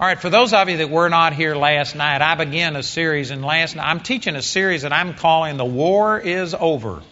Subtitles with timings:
[0.00, 2.84] All right, for those of you that were not here last night, I began a
[2.84, 7.02] series, and last night I'm teaching a series that I'm calling The War is Over.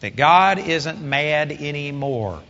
[0.00, 2.40] That God isn't mad anymore.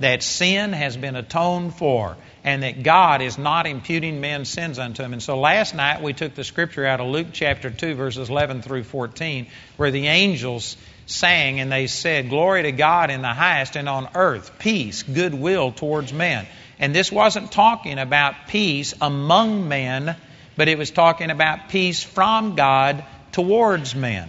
[0.00, 2.16] That sin has been atoned for.
[2.42, 5.12] And that God is not imputing men's sins unto him.
[5.12, 8.62] And so last night we took the scripture out of Luke chapter 2, verses 11
[8.62, 9.46] through 14,
[9.76, 10.76] where the angels
[11.06, 15.70] sang and they said, Glory to God in the highest, and on earth peace, goodwill
[15.70, 16.46] towards men.
[16.78, 20.16] And this wasn't talking about peace among men,
[20.56, 24.28] but it was talking about peace from God towards men.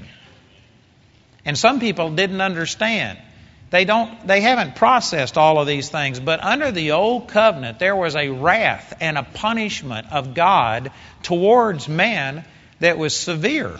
[1.45, 3.17] And some people didn't understand.
[3.69, 7.95] They don't they haven't processed all of these things, but under the old covenant there
[7.95, 10.91] was a wrath and a punishment of God
[11.23, 12.45] towards man
[12.79, 13.77] that was severe.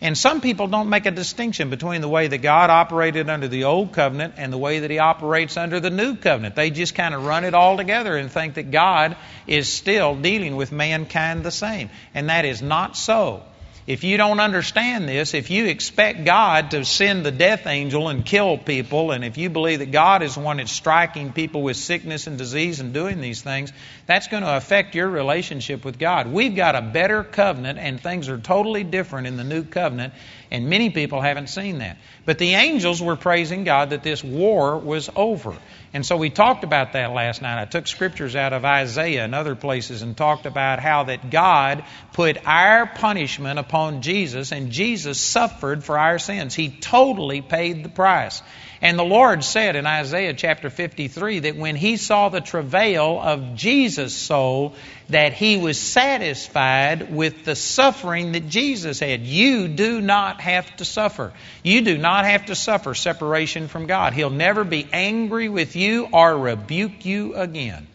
[0.00, 3.64] And some people don't make a distinction between the way that God operated under the
[3.64, 6.54] old covenant and the way that He operates under the new covenant.
[6.54, 10.56] They just kind of run it all together and think that God is still dealing
[10.56, 11.88] with mankind the same.
[12.14, 13.42] And that is not so.
[13.86, 18.24] If you don't understand this, if you expect God to send the death angel and
[18.24, 21.76] kill people, and if you believe that God is the one that's striking people with
[21.76, 23.72] sickness and disease and doing these things,
[24.06, 26.32] that's going to affect your relationship with God.
[26.32, 30.14] We've got a better covenant, and things are totally different in the new covenant,
[30.50, 31.98] and many people haven't seen that.
[32.24, 35.56] But the angels were praising God that this war was over.
[35.92, 37.60] And so we talked about that last night.
[37.60, 41.84] I took scriptures out of Isaiah and other places and talked about how that God
[42.12, 46.54] put our punishment upon Jesus and Jesus suffered for our sins.
[46.54, 48.42] He totally paid the price.
[48.82, 53.54] And the Lord said in Isaiah chapter 53 that when he saw the travail of
[53.54, 54.74] Jesus' soul,
[55.08, 59.22] that he was satisfied with the suffering that Jesus had.
[59.22, 61.32] You do not have to suffer.
[61.62, 64.12] You do not have to suffer separation from God.
[64.12, 67.86] He'll never be angry with you or rebuke you again.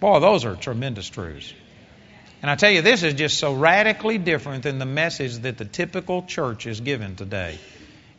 [0.00, 1.54] Boy, those are tremendous truths.
[2.42, 5.64] And I tell you, this is just so radically different than the message that the
[5.64, 7.58] typical church is given today.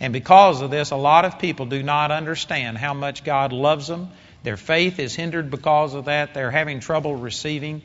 [0.06, 3.88] And because of this, a lot of people do not understand how much God loves
[3.88, 4.12] them.
[4.44, 6.36] Their faith is hindered because of that.
[6.36, 7.82] They're having trouble receiving.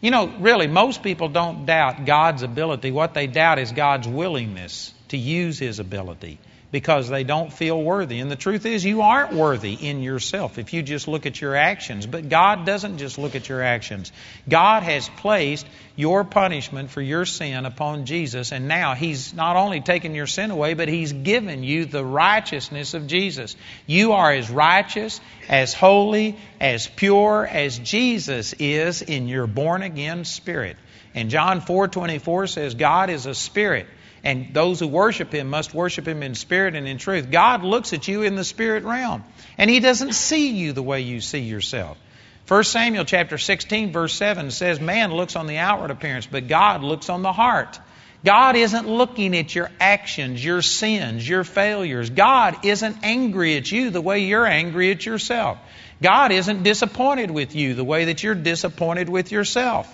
[0.00, 2.90] You know, really, most people don't doubt God's ability.
[2.90, 6.40] What they doubt is God's willingness to use His ability
[6.72, 8.18] because they don't feel worthy.
[8.18, 11.54] And the truth is, you aren't worthy in yourself if you just look at your
[11.54, 12.06] actions.
[12.06, 14.10] But God doesn't just look at your actions.
[14.48, 15.66] God has placed
[15.96, 20.50] your punishment for your sin upon Jesus, and now He's not only taken your sin
[20.50, 23.54] away, but He's given you the righteousness of Jesus.
[23.86, 30.24] You are as righteous, as holy, as pure as Jesus is in your born again
[30.24, 30.78] spirit.
[31.14, 33.86] And John 4:24 says God is a spirit
[34.24, 37.30] and those who worship him must worship him in spirit and in truth.
[37.30, 39.24] God looks at you in the spirit realm,
[39.58, 41.98] and he doesn't see you the way you see yourself.
[42.48, 46.82] 1 Samuel chapter 16 verse 7 says man looks on the outward appearance, but God
[46.82, 47.78] looks on the heart.
[48.24, 52.10] God isn't looking at your actions, your sins, your failures.
[52.10, 55.58] God isn't angry at you the way you're angry at yourself.
[56.00, 59.92] God isn't disappointed with you the way that you're disappointed with yourself.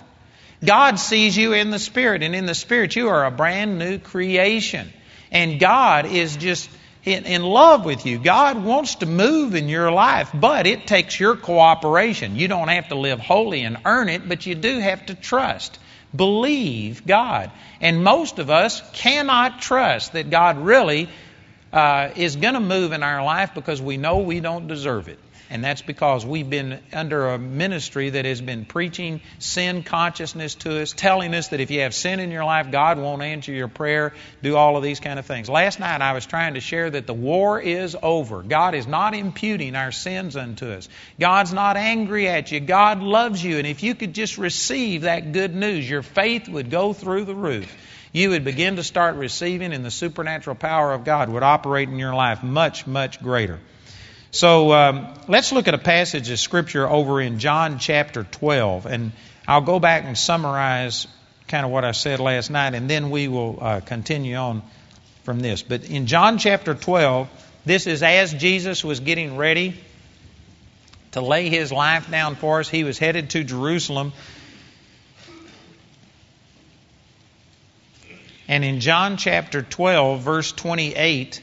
[0.63, 3.97] God sees you in the Spirit, and in the Spirit, you are a brand new
[3.97, 4.91] creation.
[5.31, 6.69] And God is just
[7.05, 8.19] in, in, love with you.
[8.19, 12.35] God wants to move in your life, but it takes your cooperation.
[12.35, 15.79] You don't have to live holy and earn it, but you do have to trust.
[16.13, 17.51] Believe God.
[17.79, 21.07] And most of us cannot trust that God really
[21.71, 25.19] uh, is going to move in our life because we know we don't deserve it.
[25.51, 30.79] And that's because we've been under a ministry that has been preaching sin consciousness to
[30.81, 33.67] us, telling us that if you have sin in your life, God won't answer your
[33.67, 35.49] prayer, do all of these kind of things.
[35.49, 38.43] Last night I was trying to share that the war is over.
[38.43, 40.87] God is not imputing our sins unto us.
[41.19, 42.59] God's not angry at you.
[42.59, 43.57] God loves you.
[43.57, 47.35] And if you could just receive that good news, your faith would go through the
[47.35, 47.75] roof
[48.11, 51.99] you would begin to start receiving, and the supernatural power of God would operate in
[51.99, 53.59] your life much, much greater.
[54.31, 58.85] So um, let's look at a passage of Scripture over in John chapter 12.
[58.85, 59.11] And
[59.47, 61.07] I'll go back and summarize
[61.47, 64.61] kind of what I said last night, and then we will uh, continue on
[65.23, 65.63] from this.
[65.63, 67.27] But in John chapter 12,
[67.65, 69.75] this is as Jesus was getting ready
[71.13, 72.69] to lay his life down for us.
[72.69, 74.13] He was headed to Jerusalem.
[78.47, 81.41] And in John chapter 12, verse 28,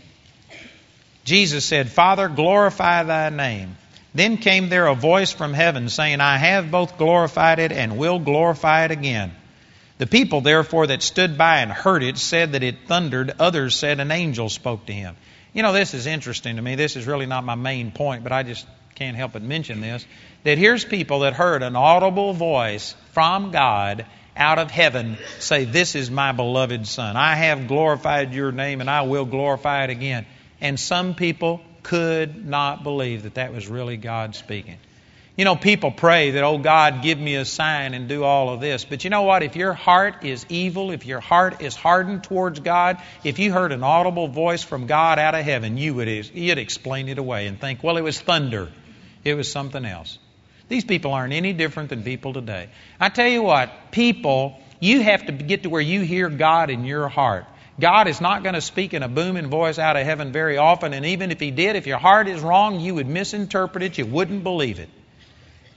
[1.27, 3.77] Jesus said, Father, glorify thy name.
[4.15, 8.21] Then came there a voice from heaven saying, I have both glorified it and will
[8.21, 9.33] glorify it again.
[9.99, 13.35] The people, therefore, that stood by and heard it said that it thundered.
[13.41, 15.17] Others said an angel spoke to him.
[15.53, 16.77] You know, this is interesting to me.
[16.77, 20.07] This is really not my main point, but I just can't help but mention this,
[20.45, 24.07] that here's people that heard an audible voice from God
[24.37, 27.17] out of heaven say, This is my beloved Son.
[27.17, 30.25] I have glorified your name and I will glorify it again.
[30.61, 34.79] And some people could not believe that that was really God speaking.
[35.37, 38.61] You know, people pray that, oh God, give me a sign and do all of
[38.61, 38.87] this.
[38.87, 39.43] But you know what?
[39.43, 43.73] If your heart is evil, if your heart is hardened towards God, if you heard
[43.73, 47.61] an audible voice from God out of heaven, you would you'd explain it away and
[47.61, 48.73] think, well, it was thunder.
[49.25, 50.19] It was something else.
[50.69, 52.71] These people aren't any different than people today.
[52.99, 56.87] I tell you what, people, you have to get to where you hear God in
[56.87, 57.45] your heart.
[57.79, 60.95] God is not going to speak in a booming voice out of heaven very often,
[60.95, 64.07] and even if He did, if your heart is wrong, you would misinterpret it, you
[64.07, 64.89] wouldn't believe it.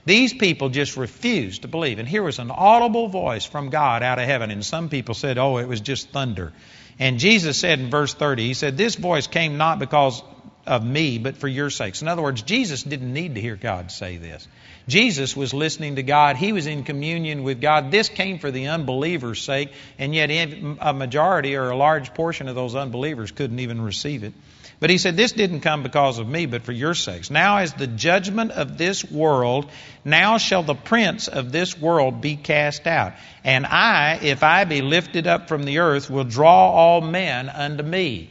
[0.06, 1.98] These people just refused to believe.
[1.98, 5.36] And here was an audible voice from God out of heaven, and some people said,
[5.36, 6.52] oh, it was just thunder.
[6.98, 10.22] And Jesus said in verse 30, He said, This voice came not because
[10.66, 12.02] of me, but for your sakes.
[12.02, 14.46] In other words, Jesus didn't need to hear God say this.
[14.88, 16.36] Jesus was listening to God.
[16.36, 17.90] He was in communion with God.
[17.90, 22.54] This came for the unbeliever's sake, and yet a majority or a large portion of
[22.54, 24.32] those unbelievers couldn't even receive it.
[24.80, 27.30] But he said, This didn't come because of me, but for your sakes.
[27.30, 29.70] Now is the judgment of this world.
[30.04, 33.12] Now shall the prince of this world be cast out.
[33.44, 37.82] And I, if I be lifted up from the earth, will draw all men unto
[37.82, 38.30] me.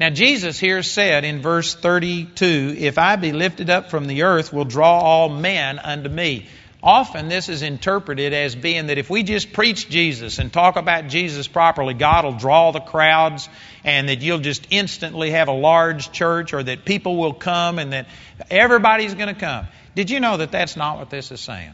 [0.00, 4.52] Now, Jesus here said in verse 32, If I be lifted up from the earth,
[4.52, 6.46] will draw all men unto me.
[6.80, 11.08] Often this is interpreted as being that if we just preach Jesus and talk about
[11.08, 13.48] Jesus properly, God will draw the crowds
[13.82, 17.92] and that you'll just instantly have a large church or that people will come and
[17.92, 18.06] that
[18.48, 19.66] everybody's going to come.
[19.96, 21.72] Did you know that that's not what this is saying?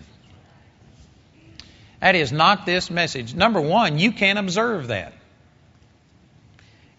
[2.00, 3.34] That is not this message.
[3.34, 5.12] Number one, you can't observe that.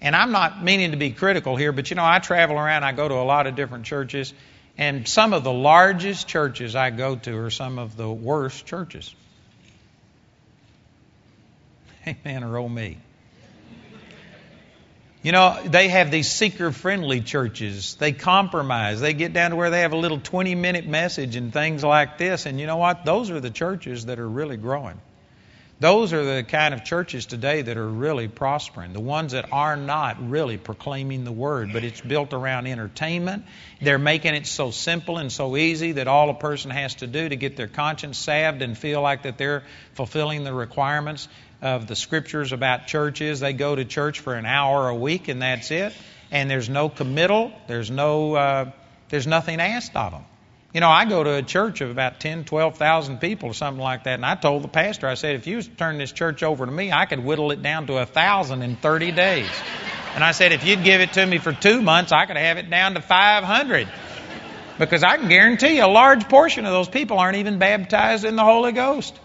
[0.06, 2.92] And I'm not meaning to be critical here, but you know, I travel around, I
[2.92, 4.36] go to a lot of different churches,
[4.78, 9.16] and some of the largest churches I go to are some of the worst churches.
[12.08, 13.00] Amen or oh me.
[15.24, 17.96] You know, they have these seeker friendly churches.
[17.96, 19.02] They compromise.
[19.02, 22.20] They get down to where they have a little 20 minute message and things like
[22.20, 22.46] this.
[22.46, 23.06] And you know what?
[23.06, 25.02] Those are the churches that are really growing.
[25.78, 28.94] Those are the kind of churches today that are really prospering.
[28.94, 33.44] The ones that are not really proclaiming the word, but it's built around entertainment.
[33.82, 37.28] They're making it so simple and so easy that all a person has to do
[37.28, 39.64] to get their conscience salved and feel like that they're
[39.96, 41.28] fulfilling the requirements
[41.62, 43.42] of the scriptures about churches.
[43.42, 45.94] They go to church for an hour a week and that's it.
[46.32, 47.52] And there's no committal.
[47.68, 48.34] There's no.
[48.34, 48.72] Uh,
[49.10, 50.26] there's nothing asked of them.
[50.76, 54.04] You know, I go to a church of about 10, 12,000 people or something like
[54.04, 56.72] that, and I told the pastor, I said, if you turn this church over to
[56.72, 59.50] me, I could whittle it down to a 1,000 in 30 days.
[60.16, 62.58] And I said, if you'd give it to me for two months, I could have
[62.58, 63.88] it down to 500.
[64.78, 68.36] Because I can guarantee you a large portion of those people aren't even baptized in
[68.36, 69.18] the Holy Ghost.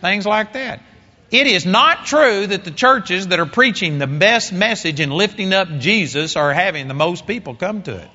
[0.00, 0.82] Things like that.
[1.30, 5.52] It is not true that the churches that are preaching the best message and lifting
[5.52, 8.10] up Jesus are having the most people come to it.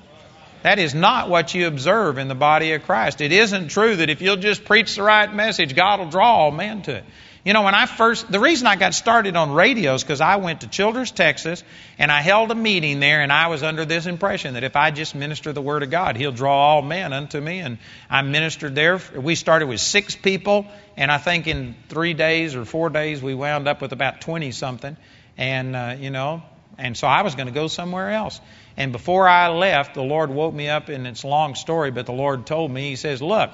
[0.64, 3.20] That is not what you observe in the body of Christ.
[3.20, 6.50] It isn't true that if you'll just preach the right message, God will draw all
[6.50, 7.04] men to it.
[7.44, 10.36] You know, when I first, the reason I got started on radio is because I
[10.36, 11.62] went to Childress, Texas,
[11.98, 14.90] and I held a meeting there, and I was under this impression that if I
[14.90, 17.58] just minister the Word of God, He'll draw all men unto me.
[17.58, 17.76] And
[18.08, 18.98] I ministered there.
[19.14, 23.34] We started with six people, and I think in three days or four days, we
[23.34, 24.96] wound up with about 20 something.
[25.36, 26.42] And, uh, you know,
[26.78, 28.40] and so I was going to go somewhere else.
[28.76, 32.06] And before I left, the Lord woke me up, and it's a long story, but
[32.06, 33.50] the Lord told me, He says, Look,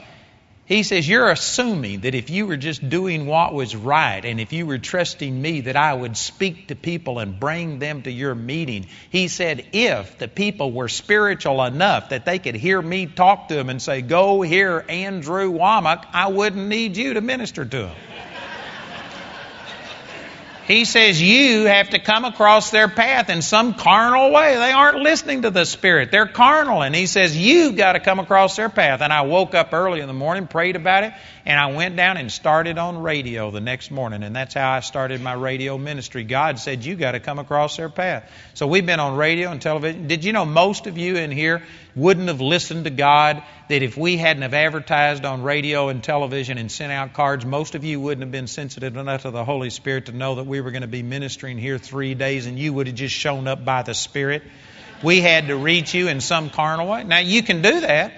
[0.65, 4.55] He says, You're assuming that if you were just doing what was right, and if
[4.55, 8.35] you were trusting me, that I would speak to people and bring them to your
[8.35, 8.87] meeting.
[9.11, 13.55] He said, If the people were spiritual enough that they could hear me talk to
[13.55, 17.97] them and say, Go hear Andrew Wommack, I wouldn't need you to minister to them.
[20.71, 24.55] He says you have to come across their path in some carnal way.
[24.55, 26.13] They aren't listening to the Spirit.
[26.13, 26.85] They're carnal.
[26.85, 29.01] And he says you've got to come across their path.
[29.01, 31.13] And I woke up early in the morning, prayed about it,
[31.45, 34.23] and I went down and started on radio the next morning.
[34.23, 36.23] And that's how I started my radio ministry.
[36.23, 38.31] God said you've got to come across their path.
[38.55, 40.07] So we've been on radio and television.
[40.07, 41.65] Did you know most of you in here
[41.97, 46.59] wouldn't have listened to God, that if we hadn't have advertised on radio and television
[46.59, 49.71] and sent out cards, most of you wouldn't have been sensitive enough to the Holy
[49.71, 52.73] Spirit to know that we were going to be ministering here three days and you
[52.73, 54.43] would have just shown up by the Spirit.
[55.03, 57.05] We had to reach you in some carnal way.
[57.05, 58.13] Now, you can do that.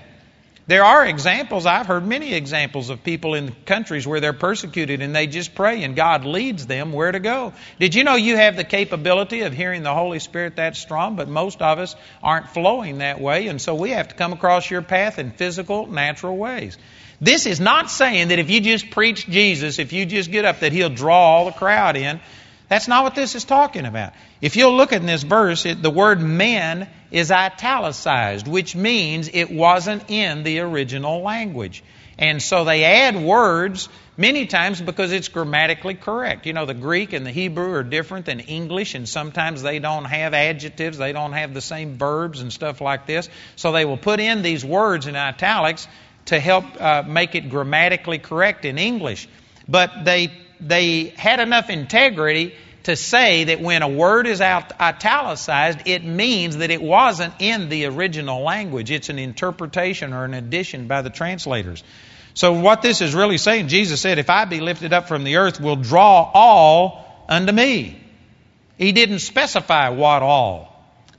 [0.68, 5.14] There are examples, I've heard many examples of people in countries where they're persecuted and
[5.14, 7.52] they just pray and God leads them where to go.
[7.80, 11.28] Did you know you have the capability of hearing the Holy Spirit that strong, but
[11.28, 14.82] most of us aren't flowing that way, and so we have to come across your
[14.82, 16.78] path in physical, natural ways.
[17.23, 20.59] This is not saying that if you just preach Jesus, if you just get up,
[20.59, 22.21] that He'll draw all the crowd in.
[22.69, 24.12] That's not what this is talking about.
[24.41, 29.52] If you'll look at this verse, it, the word men is italicized, which means it
[29.52, 31.85] wasn't in the original language.
[32.19, 36.47] And so they add words many times because it's grammatically correct.
[36.47, 40.07] You know, the Greek and the Hebrew are different than English, and sometimes they don't
[40.07, 43.29] have adjectives, they don't have the same verbs and stuff like this.
[43.55, 45.87] So they will put in these words in italics
[46.26, 49.29] to help uh, make it grammatically correct in English.
[49.69, 55.81] But they they had enough integrity to say that when a word is out, italicized,
[55.87, 58.91] it means that it wasn't in the original language.
[58.91, 61.83] It's an interpretation or an addition by the translators.
[62.35, 65.37] So, what this is really saying, Jesus said, If I be lifted up from the
[65.37, 68.00] earth, will draw all unto me.
[68.79, 70.72] He didn't specify what all.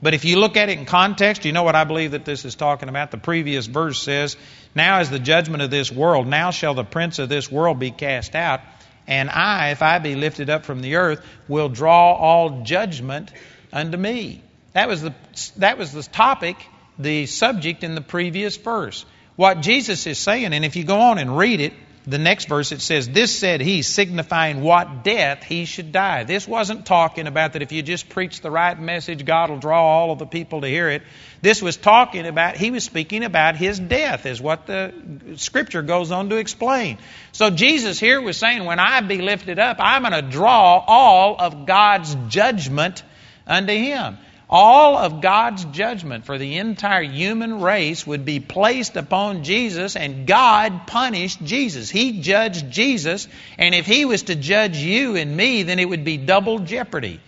[0.04, 2.44] But if you look at it in context, you know what I believe that this
[2.44, 3.10] is talking about?
[3.10, 4.36] The previous verse says,
[4.74, 7.90] Now is the judgment of this world, now shall the prince of this world be
[7.90, 8.60] cast out.
[9.06, 13.32] And I, if I be lifted up from the earth, will draw all judgment
[13.72, 14.42] unto me.
[14.74, 15.14] That was the,
[15.56, 16.58] that was the topic,
[16.98, 19.06] the subject in the previous verse.
[19.36, 21.72] What Jesus is saying, and if you go on and read it,
[22.06, 26.24] the next verse it says, This said he, signifying what death he should die.
[26.24, 29.82] This wasn't talking about that if you just preach the right message, God will draw
[29.82, 31.02] all of the people to hear it.
[31.40, 34.92] This was talking about, he was speaking about his death, is what the
[35.36, 36.98] scripture goes on to explain.
[37.32, 41.36] So Jesus here was saying, When I be lifted up, I'm going to draw all
[41.38, 43.02] of God's judgment
[43.46, 44.18] unto him
[44.54, 50.28] all of God's judgment for the entire human race would be placed upon Jesus, and
[50.28, 51.90] God punished Jesus.
[51.90, 53.26] He judged Jesus,
[53.58, 57.20] and if He was to judge you and me, then it would be double jeopardy.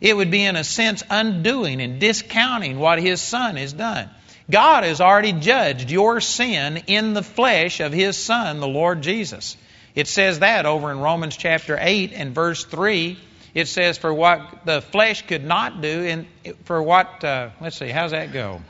[0.00, 4.10] It would be, in a sense, undoing and discounting what His Son has done.
[4.50, 9.56] God has already judged your sin in the flesh of His Son, the Lord Jesus.
[9.94, 13.16] It says that over in Romans chapter 8 and verse 3
[13.54, 16.26] it says, for what the flesh could not do, and
[16.64, 18.60] for what, uh, let's see, how's that go?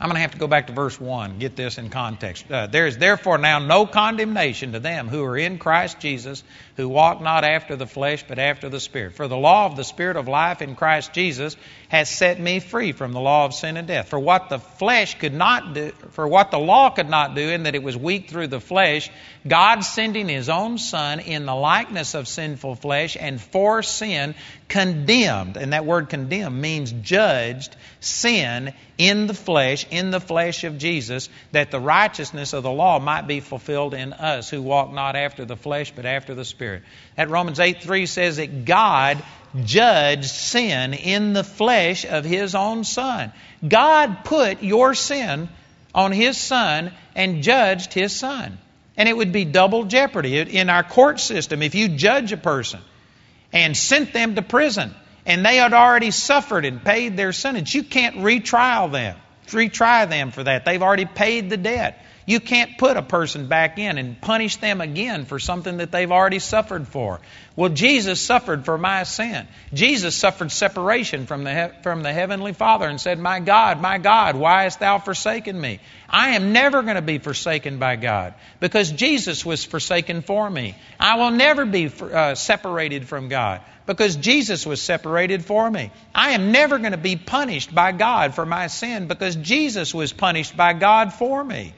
[0.00, 2.50] I'm going to have to go back to verse 1, get this in context.
[2.50, 6.42] Uh, there is therefore now no condemnation to them who are in Christ Jesus,
[6.76, 9.14] who walk not after the flesh, but after the Spirit.
[9.14, 11.56] For the law of the Spirit of life in Christ Jesus
[11.94, 14.08] has set me free from the law of sin and death.
[14.08, 17.62] For what the flesh could not do, for what the law could not do, in
[17.62, 19.12] that it was weak through the flesh,
[19.46, 24.34] God sending His own Son in the likeness of sinful flesh, and for sin
[24.66, 30.78] condemned, and that word condemned means judged sin in the flesh, in the flesh of
[30.78, 35.14] Jesus, that the righteousness of the law might be fulfilled in us who walk not
[35.14, 36.82] after the flesh, but after the Spirit.
[37.16, 39.22] That Romans 8 3 says that God
[39.62, 43.32] judged sin in the flesh of His own Son.
[43.66, 45.48] God put your sin
[45.94, 48.58] on His Son and judged His Son.
[48.96, 52.80] And it would be double jeopardy in our court system if you judge a person
[53.52, 54.94] and sent them to prison
[55.26, 57.74] and they had already suffered and paid their sentence.
[57.74, 60.64] You can't retrial them, retry them for that.
[60.64, 62.04] They've already paid the debt.
[62.26, 66.10] You can't put a person back in and punish them again for something that they've
[66.10, 67.20] already suffered for.
[67.54, 69.46] Well, Jesus suffered for my sin.
[69.74, 74.36] Jesus suffered separation from the, from the Heavenly Father and said, My God, my God,
[74.36, 75.80] why hast thou forsaken me?
[76.08, 80.76] I am never going to be forsaken by God because Jesus was forsaken for me.
[80.98, 85.90] I will never be uh, separated from God because Jesus was separated for me.
[86.14, 90.14] I am never going to be punished by God for my sin because Jesus was
[90.14, 91.74] punished by God for me.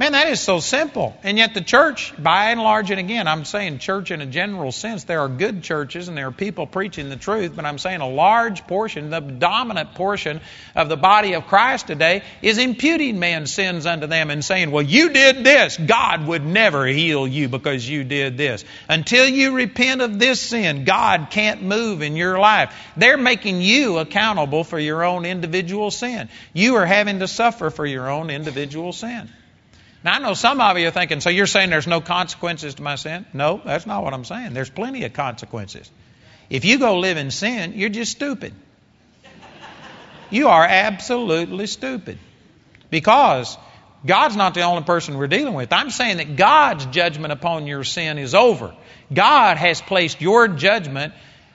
[0.00, 1.14] Man, that is so simple.
[1.22, 4.72] And yet, the church, by and large, and again, I'm saying church in a general
[4.72, 8.00] sense, there are good churches and there are people preaching the truth, but I'm saying
[8.00, 10.40] a large portion, the dominant portion
[10.74, 14.82] of the body of Christ today is imputing man's sins unto them and saying, Well,
[14.82, 15.76] you did this.
[15.76, 18.64] God would never heal you because you did this.
[18.88, 22.74] Until you repent of this sin, God can't move in your life.
[22.96, 26.30] They're making you accountable for your own individual sin.
[26.54, 29.28] You are having to suffer for your own individual sin.
[30.02, 32.82] Now, I know some of you are thinking, so you're saying there's no consequences to
[32.82, 33.26] my sin?
[33.34, 34.54] No, that's not what I'm saying.
[34.54, 35.90] There's plenty of consequences.
[36.48, 38.54] If you go live in sin, you're just stupid.
[40.30, 42.18] You are absolutely stupid.
[42.90, 43.58] Because
[44.06, 45.72] God's not the only person we're dealing with.
[45.72, 48.74] I'm saying that God's judgment upon your sin is over.
[49.12, 51.12] God has placed your judgment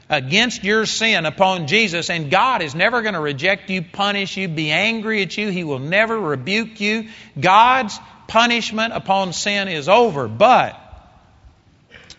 [0.08, 4.48] against your sin upon Jesus, and God is never going to reject you, punish you,
[4.48, 5.50] be angry at you.
[5.50, 7.10] He will never rebuke you.
[7.40, 10.82] God's punishment upon sin is over, but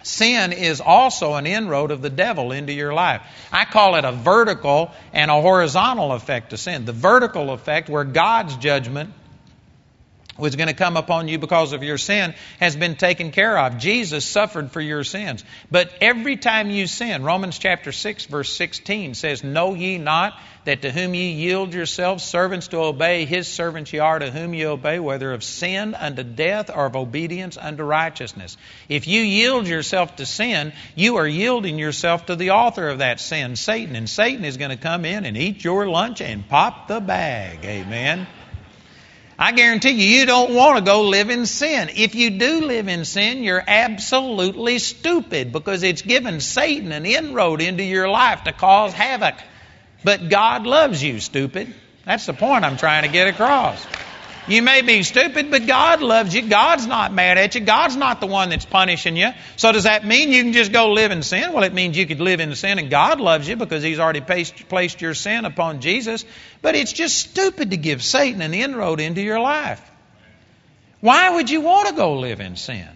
[0.02, 3.22] sin is also an inroad of the devil into your life.
[3.52, 6.84] I call it a vertical and a horizontal effect of sin.
[6.84, 9.12] The vertical effect, where God's judgment
[10.38, 13.78] was going to come upon you because of your sin has been taken care of.
[13.78, 15.45] Jesus suffered for your sins.
[15.71, 20.83] But every time you sin, Romans chapter 6 verse 16 says, Know ye not that
[20.83, 24.66] to whom ye yield yourselves servants to obey, his servants ye are to whom ye
[24.66, 28.57] obey, whether of sin unto death or of obedience unto righteousness.
[28.88, 33.21] If you yield yourself to sin, you are yielding yourself to the author of that
[33.21, 33.95] sin, Satan.
[33.95, 37.64] And Satan is going to come in and eat your lunch and pop the bag.
[37.64, 38.26] Amen.
[39.38, 41.90] I guarantee you, you don't want to go live in sin.
[41.95, 47.61] If you do live in sin, you're absolutely stupid because it's given Satan an inroad
[47.61, 49.35] into your life to cause havoc.
[50.02, 51.75] But God loves you, stupid.
[52.07, 53.85] That's the point I'm trying to get across.
[54.48, 56.48] You may be stupid, but God loves you.
[56.48, 57.62] God's not mad at you.
[57.62, 59.30] God's not the one that's punishing you.
[59.56, 61.52] So does that mean you can just go live in sin?
[61.52, 64.20] Well, it means you could live in sin and God loves you because He's already
[64.20, 66.24] placed your sin upon Jesus.
[66.62, 69.82] But it's just stupid to give Satan an inroad into your life.
[71.00, 72.88] Why would you want to go live in sin?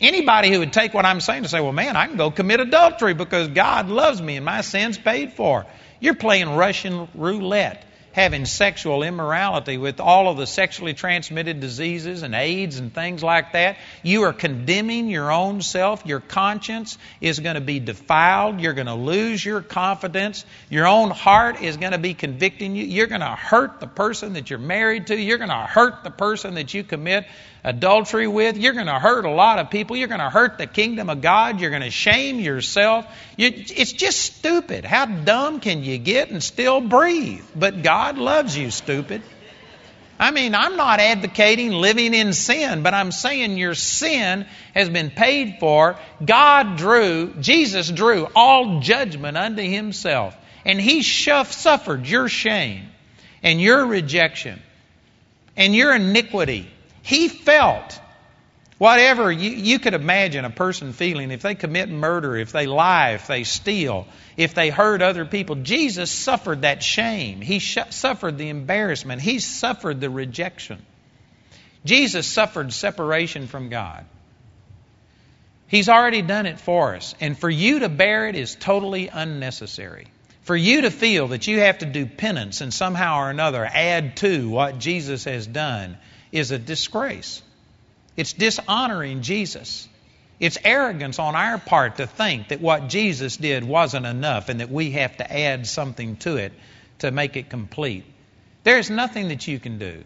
[0.00, 2.60] Anybody who would take what I'm saying to say, well, man, I can go commit
[2.60, 5.64] adultery because God loves me and my sin's paid for.
[5.98, 7.84] You're playing Russian roulette
[8.14, 13.52] having sexual immorality with all of the sexually transmitted diseases and AIDS and things like
[13.52, 13.76] that.
[14.04, 16.06] You are condemning your own self.
[16.06, 18.60] Your conscience is going to be defiled.
[18.60, 20.46] You're going to lose your confidence.
[20.70, 22.84] Your own heart is going to be convicting you.
[22.84, 25.20] You're going to hurt the person that you're married to.
[25.20, 27.26] You're going to hurt the person that you commit
[27.64, 28.58] adultery with.
[28.58, 29.96] You're going to hurt a lot of people.
[29.96, 31.60] You're going to hurt the kingdom of God.
[31.60, 33.06] You're going to shame yourself.
[33.36, 34.84] You, it's just stupid.
[34.84, 37.44] How dumb can you get and still breathe?
[37.56, 39.22] But God loves you, stupid.
[40.18, 45.10] I mean, I'm not advocating living in sin, but I'm saying your sin has been
[45.10, 45.98] paid for.
[46.24, 50.36] God drew, Jesus drew all judgment unto himself.
[50.64, 52.88] And he suffered your shame
[53.42, 54.62] and your rejection
[55.56, 56.70] and your iniquity
[57.04, 58.00] he felt
[58.78, 63.10] whatever you, you could imagine a person feeling if they commit murder, if they lie,
[63.10, 64.06] if they steal,
[64.38, 65.56] if they hurt other people.
[65.56, 67.42] Jesus suffered that shame.
[67.42, 69.20] He sh- suffered the embarrassment.
[69.20, 70.84] He suffered the rejection.
[71.84, 74.06] Jesus suffered separation from God.
[75.66, 77.14] He's already done it for us.
[77.20, 80.06] And for you to bear it is totally unnecessary.
[80.44, 84.16] For you to feel that you have to do penance and somehow or another add
[84.18, 85.98] to what Jesus has done
[86.34, 87.40] is a disgrace.
[88.16, 89.88] It's dishonoring Jesus.
[90.40, 94.68] It's arrogance on our part to think that what Jesus did wasn't enough and that
[94.68, 96.52] we have to add something to it
[96.98, 98.04] to make it complete.
[98.64, 100.02] There's nothing that you can do.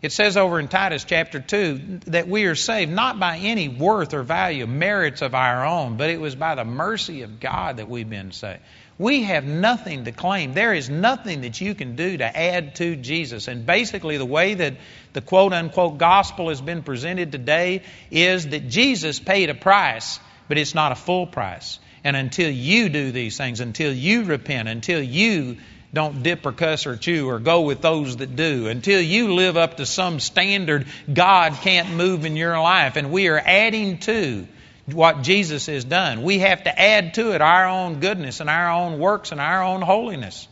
[0.00, 4.14] It says over in Titus chapter 2 that we are saved not by any worth
[4.14, 7.90] or value, merits of our own, but it was by the mercy of God that
[7.90, 8.60] we've been saved.
[8.98, 10.54] We have nothing to claim.
[10.54, 13.46] There is nothing that you can do to add to Jesus.
[13.46, 14.74] And basically, the way that
[15.12, 20.58] the quote unquote gospel has been presented today is that Jesus paid a price, but
[20.58, 21.78] it's not a full price.
[22.02, 25.58] And until you do these things, until you repent, until you
[25.94, 29.56] don't dip or cuss or chew or go with those that do, until you live
[29.56, 32.96] up to some standard, God can't move in your life.
[32.96, 34.46] And we are adding to
[34.92, 36.22] what Jesus has done.
[36.22, 39.62] We have to add to it our own goodness and our own works and our
[39.62, 40.48] own holiness.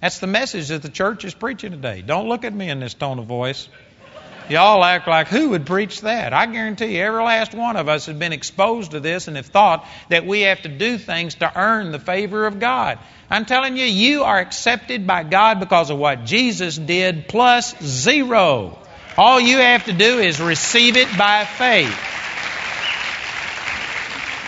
[0.00, 2.02] That's the message that the church is preaching today.
[2.02, 3.68] Don't look at me in this tone of voice.
[4.48, 6.32] Y'all act like who would preach that?
[6.32, 9.46] I guarantee you, every last one of us has been exposed to this and have
[9.46, 12.98] thought that we have to do things to earn the favor of God.
[13.30, 18.78] I'm telling you, you are accepted by God because of what Jesus did plus zero.
[19.16, 22.11] All you have to do is receive it by faith.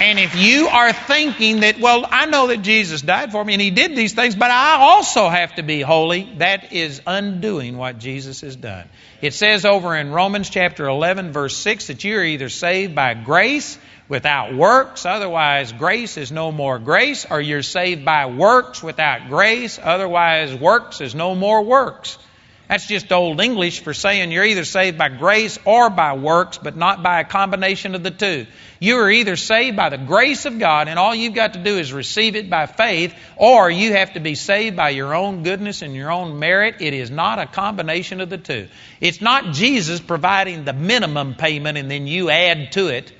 [0.05, 3.63] And if you are thinking that, well, I know that Jesus died for me and
[3.63, 7.99] he did these things, but I also have to be holy, that is undoing what
[7.99, 8.87] Jesus has done.
[9.23, 13.15] It says over in Romans chapter 11, verse 6, that you are either saved by
[13.15, 19.31] grace without works, otherwise grace is no more grace, or you're saved by works without
[19.31, 22.19] grace, otherwise works is no more works.
[22.69, 26.77] That's just old English for saying you're either saved by grace or by works, but
[26.77, 28.47] not by a combination of the two.
[28.81, 31.77] You are either saved by the grace of God, and all you've got to do
[31.77, 35.83] is receive it by faith, or you have to be saved by your own goodness
[35.83, 36.77] and your own merit.
[36.81, 38.69] It is not a combination of the two.
[38.99, 43.13] It's not Jesus providing the minimum payment and then you add to it.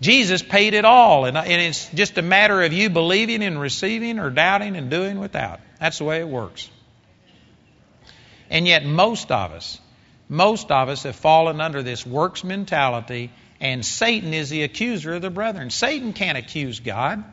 [0.00, 4.30] Jesus paid it all, and, it's just a matter of you believing and receiving or
[4.30, 5.60] doubting and doing without.
[5.80, 6.68] That's the way it works.
[8.52, 9.80] And yet, most of us,
[10.28, 15.22] most of us have fallen under this works mentality, and Satan is the accuser of
[15.22, 15.70] the brethren.
[15.70, 17.24] Satan can't accuse God.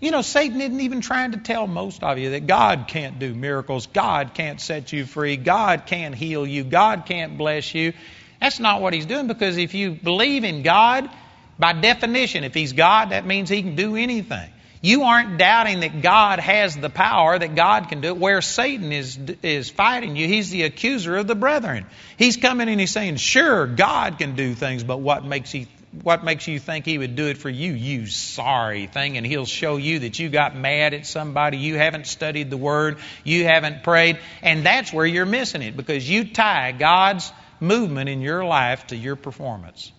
[0.00, 3.34] You know, Satan isn't even trying to tell most of you that God can't do
[3.34, 7.92] miracles, God can't set you free, God can't heal you, God can't bless you.
[8.40, 11.10] That's not what he's doing because if you believe in God,
[11.58, 14.50] by definition, if he's God, that means he can do anything.
[14.84, 18.18] You aren't doubting that God has the power, that God can do it.
[18.18, 21.86] Where Satan is, is fighting you, he's the accuser of the brethren.
[22.18, 25.68] He's coming and he's saying, sure, God can do things, but what makes he
[26.02, 29.16] what makes you think he would do it for you, you sorry thing?
[29.16, 32.98] And he'll show you that you got mad at somebody, you haven't studied the word,
[33.22, 38.20] you haven't prayed, and that's where you're missing it because you tie God's movement in
[38.20, 39.90] your life to your performance.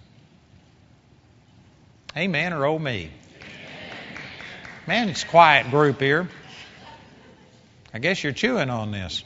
[2.16, 3.10] Amen or oh me?
[4.88, 6.30] Man, it's a quiet group here.
[7.92, 9.24] I guess you're chewing on this.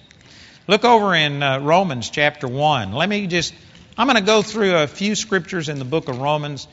[0.68, 2.94] Look over in uh, Romans chapter 1.
[2.94, 3.54] Let me just
[3.98, 6.66] I'm going to go through a few scriptures in the book of Romans.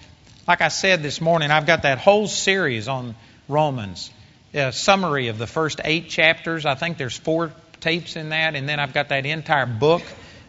[0.46, 3.16] Like I said this morning, I've got that whole series on
[3.48, 4.12] Romans,
[4.54, 6.64] a summary of the first eight chapters.
[6.64, 10.02] I think there's four tapes in that, and then I've got that entire book.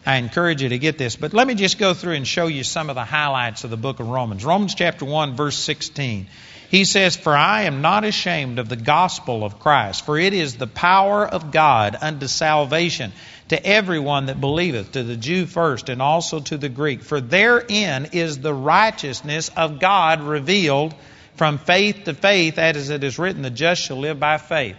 [0.06, 1.16] I encourage you to get this.
[1.16, 3.76] But let me just go through and show you some of the highlights of the
[3.76, 4.44] book of Romans.
[4.44, 6.28] Romans chapter 1, verse 16.
[6.70, 10.56] He says, For I am not ashamed of the gospel of Christ, for it is
[10.56, 13.12] the power of God unto salvation
[13.48, 17.02] to everyone that believeth, to the Jew first, and also to the Greek.
[17.02, 20.94] For therein is the righteousness of God revealed
[21.36, 24.76] from faith to faith, as it is written, the just shall live by faith.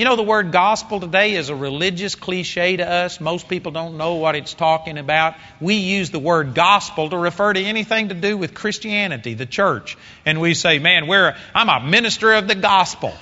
[0.00, 3.20] You know, the word gospel today is a religious cliche to us.
[3.20, 5.34] Most people don't know what it's talking about.
[5.60, 9.98] We use the word gospel to refer to anything to do with Christianity, the church.
[10.24, 13.12] And we say, man, we're, I'm a minister of the gospel.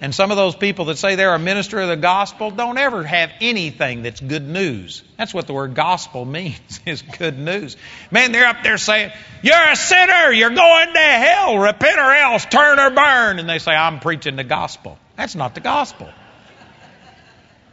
[0.00, 3.02] And some of those people that say they're a minister of the gospel don't ever
[3.02, 5.02] have anything that's good news.
[5.16, 7.76] That's what the word gospel means, is good news.
[8.12, 9.10] Man, they're up there saying,
[9.42, 13.40] You're a sinner, you're going to hell, repent or else, turn or burn.
[13.40, 15.00] And they say, I'm preaching the gospel.
[15.16, 16.08] That's not the gospel.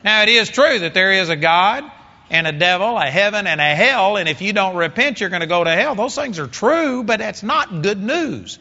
[0.05, 1.83] Now, it is true that there is a God
[2.29, 5.41] and a devil, a heaven and a hell, and if you don't repent, you're going
[5.41, 5.95] to go to hell.
[5.95, 8.59] Those things are true, but that's not good news.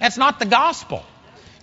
[0.00, 1.04] That's not the gospel.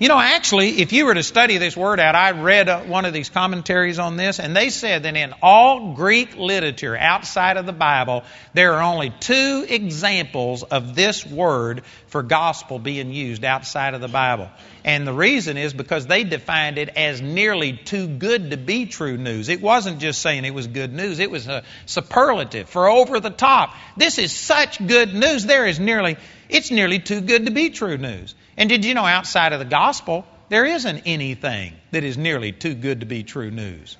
[0.01, 3.05] You know, actually, if you were to study this word out, I read uh, one
[3.05, 7.67] of these commentaries on this, and they said that in all Greek literature outside of
[7.67, 8.23] the Bible,
[8.55, 14.07] there are only two examples of this word for gospel being used outside of the
[14.07, 14.49] Bible.
[14.83, 19.17] And the reason is because they defined it as nearly too good to be true
[19.17, 19.49] news.
[19.49, 23.29] It wasn't just saying it was good news, it was a superlative for over the
[23.29, 23.75] top.
[23.97, 25.45] This is such good news.
[25.45, 26.17] There is nearly,
[26.49, 28.33] it's nearly too good to be true news.
[28.57, 32.75] And did you know outside of the gospel, there isn't anything that is nearly too
[32.75, 33.97] good to be true news?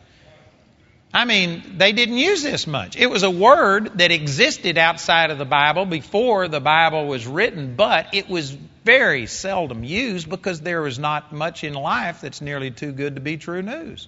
[1.14, 2.96] I mean, they didn't use this much.
[2.96, 7.76] It was a word that existed outside of the Bible before the Bible was written,
[7.76, 8.52] but it was
[8.86, 13.22] very seldom used because there was not much in life that's nearly too good to
[13.22, 14.08] be true news.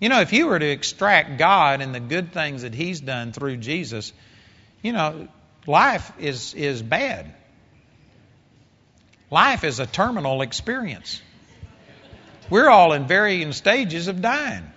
[0.00, 3.32] You know, if you were to extract God and the good things that He's done
[3.32, 4.12] through Jesus,
[4.82, 5.28] you know,
[5.66, 7.34] life is, is bad.
[9.30, 11.20] Life is a terminal experience.
[12.50, 14.70] We're all in varying stages of dying.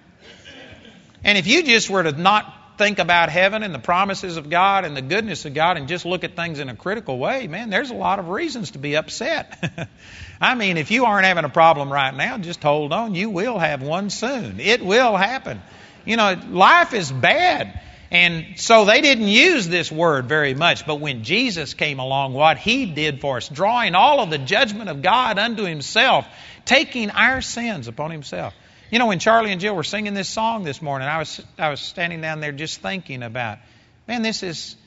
[1.24, 4.86] And if you just were to not think about heaven and the promises of God
[4.86, 7.70] and the goodness of God and just look at things in a critical way, man,
[7.70, 9.90] there's a lot of reasons to be upset.
[10.42, 13.16] I mean, if you aren't having a problem right now, just hold on.
[13.16, 14.60] You will have one soon.
[14.60, 15.62] It will happen.
[16.06, 17.82] You know, life is bad.
[18.10, 20.86] And so they didn't use this word very much.
[20.86, 24.90] But when Jesus came along, what he did for us, drawing all of the judgment
[24.90, 26.26] of God unto himself,
[26.66, 28.54] taking our sins upon himself.
[28.92, 31.70] You know, when Charlie and Jill were singing this song this morning, I was, I
[31.70, 33.60] was standing down there just thinking about,
[34.08, 34.78] man, this is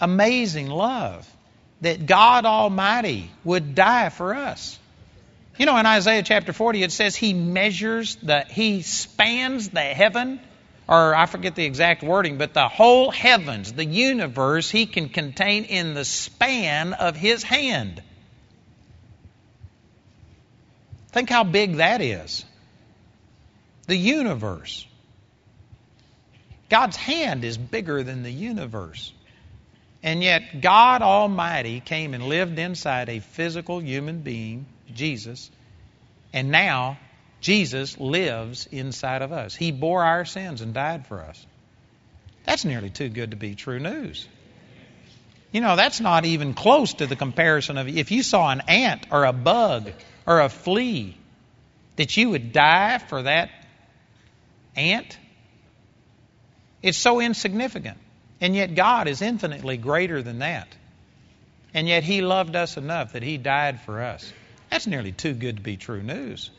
[0.00, 1.28] amazing love
[1.80, 4.78] that God Almighty would die for us.
[5.58, 10.38] You know, in Isaiah chapter 40, it says He measures the, He spans the heaven,
[10.88, 15.64] or I forget the exact wording, but the whole heavens, the universe, He can contain
[15.64, 18.02] in the span of His hand.
[21.12, 22.44] Think how big that is
[23.86, 24.86] the universe.
[26.68, 29.12] God's hand is bigger than the universe.
[30.02, 35.50] And yet, God Almighty came and lived inside a physical human being, Jesus,
[36.32, 36.98] and now
[37.40, 39.54] Jesus lives inside of us.
[39.54, 41.44] He bore our sins and died for us.
[42.44, 44.26] That's nearly too good to be true news.
[45.52, 49.06] You know, that's not even close to the comparison of if you saw an ant
[49.10, 49.90] or a bug
[50.26, 51.16] or a flea,
[51.96, 53.50] that you would die for that
[54.76, 55.18] ant.
[56.82, 57.98] It's so insignificant.
[58.40, 60.68] And yet God is infinitely greater than that.
[61.74, 64.32] And yet He loved us enough that He died for us.
[64.70, 66.50] That's nearly too good to be true news.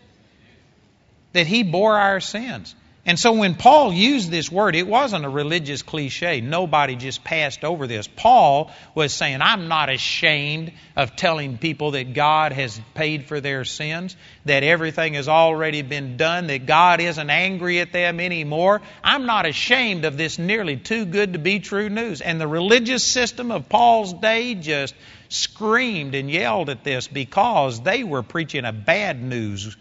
[1.33, 2.75] That He bore our sins.
[3.05, 6.41] And so when Paul used this word, it wasn't a religious cliche.
[6.41, 8.07] Nobody just passed over this.
[8.07, 13.65] Paul was saying, I'm not ashamed of telling people that God has paid for their
[13.65, 14.15] sins,
[14.45, 18.81] that everything has already been done, that God isn't angry at them anymore.
[19.03, 22.21] I'm not ashamed of this nearly too good to be true news.
[22.21, 24.93] And the religious system of Paul's day just
[25.29, 29.75] screamed and yelled at this because they were preaching a bad news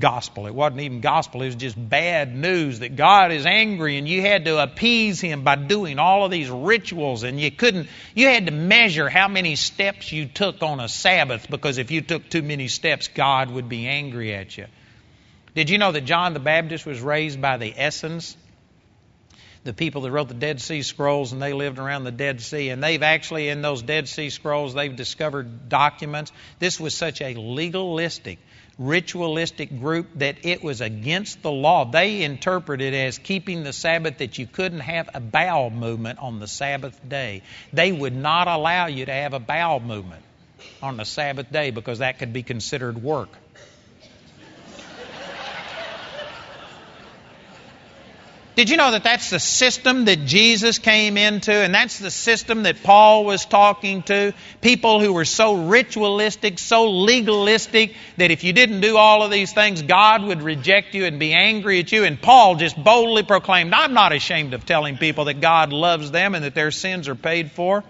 [0.00, 0.46] gospel.
[0.46, 4.22] It wasn't even gospel, it was just bad news that God is angry and you
[4.22, 8.46] had to appease him by doing all of these rituals and you couldn't you had
[8.46, 12.42] to measure how many steps you took on a Sabbath because if you took too
[12.42, 14.66] many steps God would be angry at you.
[15.54, 18.36] Did you know that John the Baptist was raised by the Essenes?
[19.62, 22.68] The people that wrote the Dead Sea Scrolls and they lived around the Dead Sea
[22.70, 26.32] and they've actually in those Dead Sea Scrolls they've discovered documents.
[26.58, 28.40] This was such a legalistic
[28.78, 31.84] ritualistic group that it was against the law.
[31.84, 36.48] They interpreted as keeping the Sabbath that you couldn't have a bowel movement on the
[36.48, 37.42] Sabbath day.
[37.72, 40.22] They would not allow you to have a bowel movement
[40.82, 43.30] on the Sabbath day because that could be considered work.
[48.56, 52.62] Did you know that that's the system that Jesus came into, and that's the system
[52.62, 54.32] that Paul was talking to?
[54.60, 59.52] People who were so ritualistic, so legalistic, that if you didn't do all of these
[59.52, 62.04] things, God would reject you and be angry at you.
[62.04, 66.36] And Paul just boldly proclaimed, I'm not ashamed of telling people that God loves them
[66.36, 67.82] and that their sins are paid for.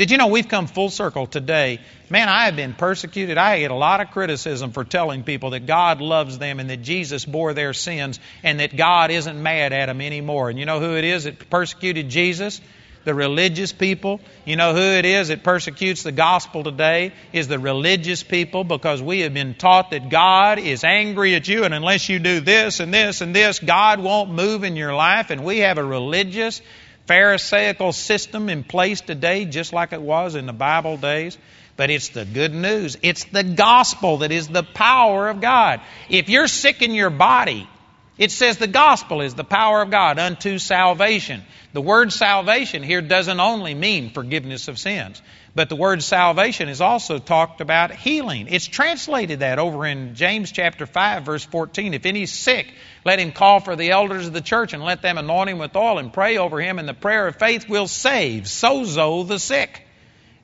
[0.00, 1.78] Did you know we've come full circle today?
[2.08, 3.36] Man, I have been persecuted.
[3.36, 6.78] I get a lot of criticism for telling people that God loves them and that
[6.78, 10.48] Jesus bore their sins and that God isn't mad at them anymore.
[10.48, 12.62] And you know who it is that persecuted Jesus?
[13.04, 14.22] The religious people.
[14.46, 17.12] You know who it is that persecutes the gospel today?
[17.34, 21.64] Is the religious people because we have been taught that God is angry at you
[21.64, 25.28] and unless you do this and this and this, God won't move in your life.
[25.28, 26.62] And we have a religious
[27.10, 31.36] Pharisaical system in place today, just like it was in the Bible days.
[31.76, 32.96] But it's the good news.
[33.02, 35.80] It's the gospel that is the power of God.
[36.08, 37.68] If you're sick in your body,
[38.16, 41.42] it says the gospel is the power of God unto salvation.
[41.72, 45.20] The word salvation here doesn't only mean forgiveness of sins,
[45.54, 48.46] but the word salvation is also talked about healing.
[48.48, 51.94] It's translated that over in James chapter 5 verse 14.
[51.94, 52.72] If any's sick,
[53.04, 55.74] let him call for the elders of the church and let them anoint him with
[55.74, 59.86] oil and pray over him and the prayer of faith will save sozo the sick.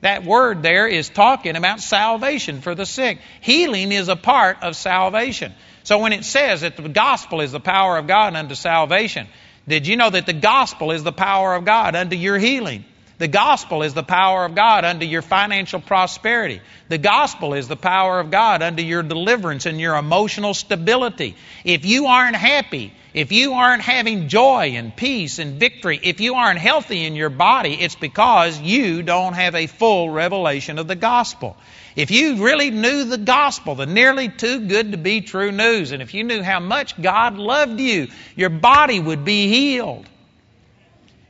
[0.01, 3.19] That word there is talking about salvation for the sick.
[3.41, 5.53] Healing is a part of salvation.
[5.83, 9.27] So when it says that the gospel is the power of God unto salvation,
[9.67, 12.85] did you know that the gospel is the power of God unto your healing?
[13.19, 16.61] The gospel is the power of God unto your financial prosperity.
[16.87, 21.35] The gospel is the power of God unto your deliverance and your emotional stability.
[21.63, 26.35] If you aren't happy, if you aren't having joy and peace and victory, if you
[26.35, 30.95] aren't healthy in your body, it's because you don't have a full revelation of the
[30.95, 31.57] gospel.
[31.95, 36.03] If you really knew the gospel, the nearly too good to be true news, and
[36.03, 40.07] if you knew how much God loved you, your body would be healed.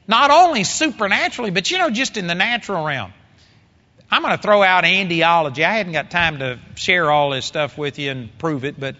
[0.07, 3.13] Not only supernaturally, but you know, just in the natural realm.
[4.09, 5.65] I'm going to throw out andiology.
[5.65, 8.95] I hadn't got time to share all this stuff with you and prove it, but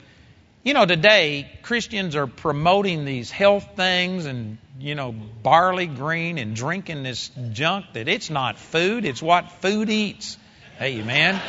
[0.63, 6.57] you know, today Christians are promoting these health things and, you know, barley green and
[6.57, 10.37] drinking this junk that it's not food, it's what food eats.
[10.77, 11.41] Hey, man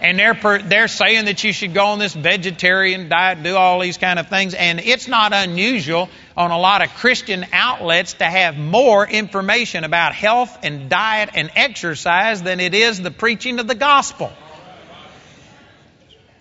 [0.00, 3.80] and they're per, they're saying that you should go on this vegetarian diet, do all
[3.80, 8.24] these kind of things, and it's not unusual on a lot of Christian outlets to
[8.24, 13.66] have more information about health and diet and exercise than it is the preaching of
[13.66, 14.32] the gospel.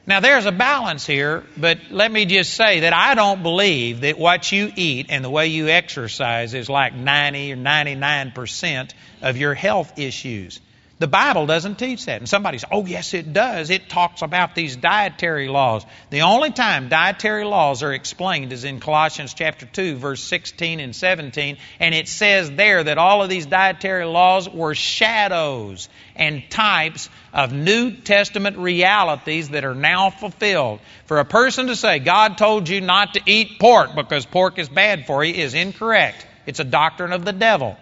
[0.05, 4.17] Now there's a balance here, but let me just say that I don't believe that
[4.17, 8.91] what you eat and the way you exercise is like 90 or 99%
[9.21, 10.61] of your health issues.
[10.99, 12.21] The Bible doesn't teach that.
[12.21, 13.69] And somebody says, oh, yes, it does.
[13.69, 15.85] It talks about these dietary laws.
[16.09, 20.95] The only time dietary laws are explained is in Colossians chapter 2, verse 16 and
[20.95, 21.57] 17.
[21.79, 27.53] And it says there that all of these dietary laws were shadows and types of
[27.53, 30.79] New Testament realities that are now fulfilled.
[31.05, 34.67] For a person to say, God told you not to eat pork because pork is
[34.67, 36.25] bad for you, is incorrect.
[36.47, 37.77] It's a doctrine of the devil.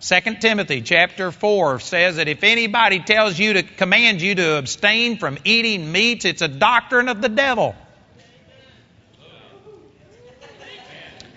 [0.00, 5.18] 2 Timothy chapter 4 says that if anybody tells you to command you to abstain
[5.18, 7.74] from eating meats, it's a doctrine of the devil.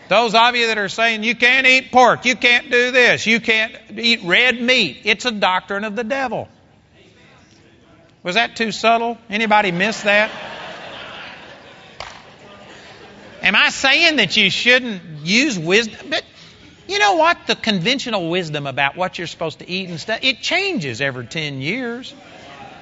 [0.07, 3.41] Those of you that are saying you can't eat pork, you can't do this, you
[3.41, 6.47] can't eat red meat, it's a doctrine of the devil.
[8.21, 9.17] Was that too subtle?
[9.29, 10.31] Anybody miss that?
[13.41, 16.09] Am I saying that you shouldn't use wisdom?
[16.09, 16.23] But
[16.87, 17.37] you know what?
[17.47, 21.61] The conventional wisdom about what you're supposed to eat and stuff, it changes every 10
[21.61, 22.13] years.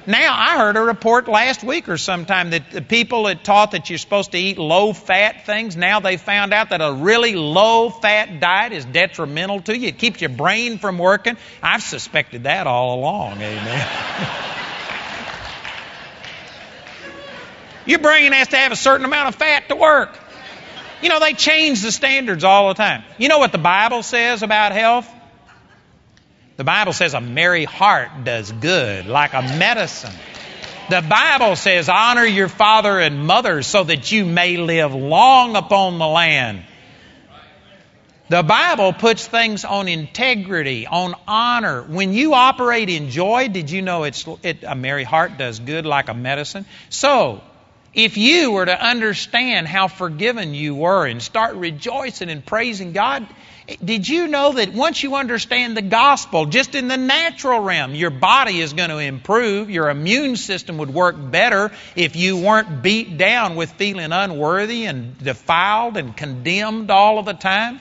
[0.04, 3.88] Now, I heard a report last week or sometime that the people that taught that
[3.88, 7.88] you're supposed to eat low fat things, now they found out that a really low
[7.88, 9.88] fat diet is detrimental to you.
[9.88, 11.36] It keeps your brain from working.
[11.62, 13.88] I've suspected that all along, amen.
[17.86, 20.18] your brain has to have a certain amount of fat to work.
[21.02, 23.02] You know, they change the standards all the time.
[23.18, 25.08] You know what the Bible says about health?
[26.56, 30.14] The Bible says a merry heart does good, like a medicine.
[30.90, 35.98] The Bible says, honor your father and mother so that you may live long upon
[35.98, 36.62] the land.
[38.28, 41.82] The Bible puts things on integrity, on honor.
[41.82, 45.84] When you operate in joy, did you know it's it, a merry heart does good
[45.84, 46.64] like a medicine?
[46.88, 47.42] So,
[47.94, 53.26] if you were to understand how forgiven you were and start rejoicing and praising God,
[53.84, 58.10] did you know that once you understand the gospel, just in the natural realm, your
[58.10, 63.18] body is going to improve, your immune system would work better if you weren't beat
[63.18, 67.80] down with feeling unworthy and defiled and condemned all of the time?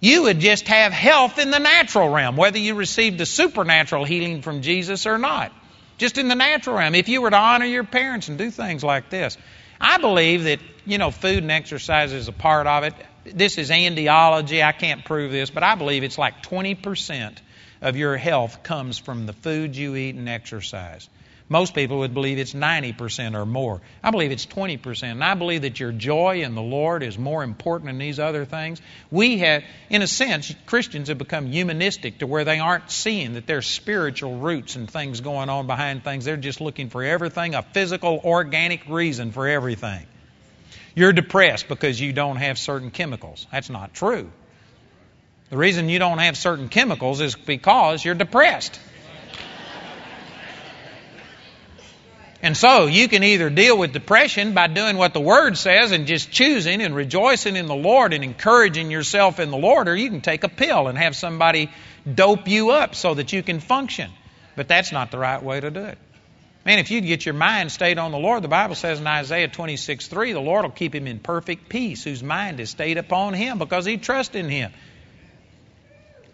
[0.00, 4.42] You would just have health in the natural realm, whether you received the supernatural healing
[4.42, 5.52] from Jesus or not.
[6.00, 6.94] Just in the natural realm.
[6.94, 9.38] If you were to honor your parents and do things like this.
[9.80, 13.70] I believe that, you know, food and exercise is a part of it this is
[13.70, 14.64] Andyology.
[14.64, 17.38] I can't prove this, but I believe it's like 20%
[17.82, 21.08] of your health comes from the food you eat and exercise.
[21.52, 23.80] Most people would believe it's 90% or more.
[24.04, 25.02] I believe it's 20%.
[25.02, 28.44] And I believe that your joy in the Lord is more important than these other
[28.44, 28.80] things.
[29.10, 33.48] We have, in a sense, Christians have become humanistic to where they aren't seeing that
[33.48, 36.24] there's spiritual roots and things going on behind things.
[36.24, 40.06] They're just looking for everything, a physical, organic reason for everything.
[40.94, 43.48] You're depressed because you don't have certain chemicals.
[43.50, 44.30] That's not true.
[45.48, 48.78] The reason you don't have certain chemicals is because you're depressed.
[52.42, 56.06] And so you can either deal with depression by doing what the Word says and
[56.06, 60.08] just choosing and rejoicing in the Lord and encouraging yourself in the Lord, or you
[60.08, 61.70] can take a pill and have somebody
[62.12, 64.10] dope you up so that you can function.
[64.56, 65.98] But that's not the right way to do it.
[66.64, 69.48] Man, if you'd get your mind stayed on the Lord, the Bible says in Isaiah
[69.48, 73.34] 26 3, the Lord will keep him in perfect peace, whose mind is stayed upon
[73.34, 74.72] him because he trusts in him.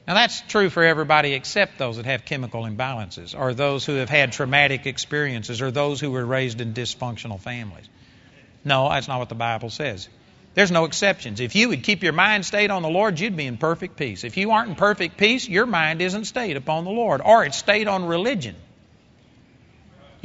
[0.06, 4.08] Now, that's true for everybody except those that have chemical imbalances, or those who have
[4.08, 7.88] had traumatic experiences, or those who were raised in dysfunctional families.
[8.64, 10.08] No, that's not what the Bible says.
[10.54, 11.40] There's no exceptions.
[11.40, 14.24] If you would keep your mind stayed on the Lord, you'd be in perfect peace.
[14.24, 17.58] If you aren't in perfect peace, your mind isn't stayed upon the Lord, or it's
[17.58, 18.56] stayed on religion.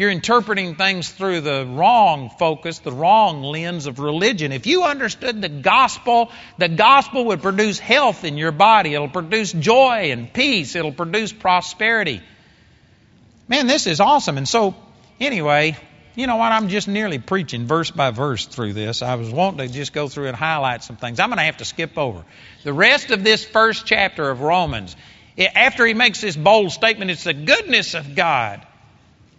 [0.02, 4.52] You're interpreting things through the wrong focus, the wrong lens of religion.
[4.52, 8.96] If you understood the gospel, the gospel would produce health in your body.
[8.96, 10.76] It'll produce joy and peace.
[10.76, 12.20] It'll produce prosperity.
[13.48, 14.40] Man, this is awesome.
[14.40, 14.74] And so,
[15.20, 15.78] anyway,
[16.16, 16.52] you know what?
[16.52, 19.04] I'm just nearly preaching verse by verse through this.
[19.04, 21.20] I was wanting to just go through and highlight some things.
[21.20, 22.26] I'm going to have to skip over.
[22.64, 24.96] The rest of this first chapter of Romans,
[25.56, 28.66] after he makes this bold statement, it's the goodness of God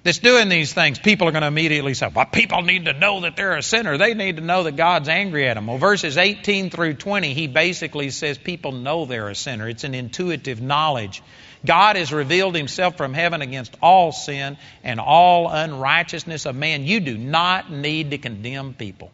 [0.04, 3.20] that's doing these things, people are going to immediately say, well, people need to know
[3.20, 3.98] that they're a sinner.
[3.98, 5.68] They need to know that God's angry at them.
[5.68, 9.68] Well, verses 18 through 20, he basically says people know they're a sinner.
[9.68, 11.22] It's an intuitive knowledge.
[11.64, 16.84] God has revealed himself from heaven against all sin and all unrighteousness of man.
[16.84, 19.12] You do not need to condemn people.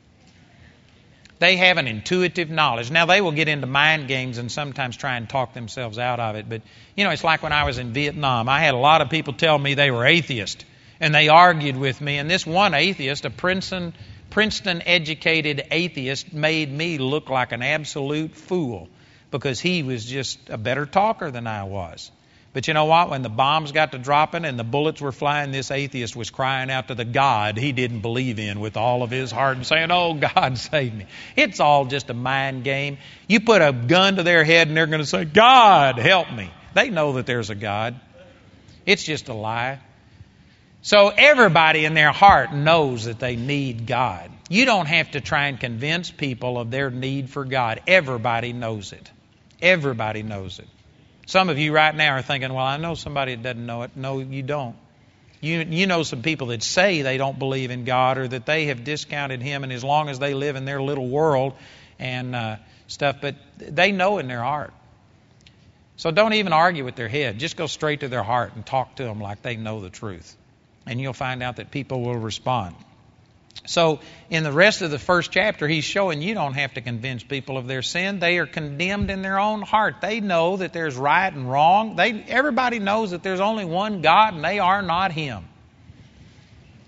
[1.39, 2.91] They have an intuitive knowledge.
[2.91, 6.35] Now, they will get into mind games and sometimes try and talk themselves out of
[6.35, 6.49] it.
[6.49, 6.63] But,
[6.97, 8.49] you know, it's like when I was in Vietnam.
[8.49, 10.65] I had a lot of people tell me they were atheists
[11.01, 12.19] and they argued with me.
[12.19, 13.95] And this one atheist, a Princeton,
[14.31, 18.89] Princeton educated atheist, made me look like an absolute fool
[19.31, 22.11] because he was just a better talker than I was.
[22.55, 23.11] But you know what?
[23.11, 26.71] When the bombs got to dropping and the bullets were flying, this atheist was crying
[26.71, 29.91] out to the God he didn't believe in with all of his heart and saying,
[29.91, 31.07] Oh, God, save me.
[31.37, 32.99] It's all just a mind game.
[33.29, 36.51] You put a gun to their head and they're going to say, God, help me.
[36.75, 38.01] They know that there's a God.
[38.87, 39.81] It's just a lie.
[40.83, 44.31] So everybody in their heart knows that they need God.
[44.49, 47.83] You don't have to try and convince people of their need for God.
[47.87, 49.11] Everybody knows it.
[49.61, 50.69] Everybody knows it.
[51.27, 53.91] Some of you right now are thinking, well, I know somebody that doesn't know it.
[53.97, 54.77] No, you don't.
[55.41, 58.67] You, you know some people that say they don't believe in God or that they
[58.67, 61.53] have discounted Him, and as long as they live in their little world
[61.99, 62.57] and uh,
[62.87, 64.73] stuff, but they know in their heart.
[65.97, 67.39] So don't even argue with their head.
[67.39, 70.37] Just go straight to their heart and talk to them like they know the truth.
[70.89, 72.75] And you'll find out that people will respond.
[73.67, 77.23] So, in the rest of the first chapter, he's showing you don't have to convince
[77.23, 78.19] people of their sin.
[78.19, 79.97] They are condemned in their own heart.
[80.01, 81.95] They know that there's right and wrong.
[81.95, 85.45] They, everybody knows that there's only one God, and they are not Him.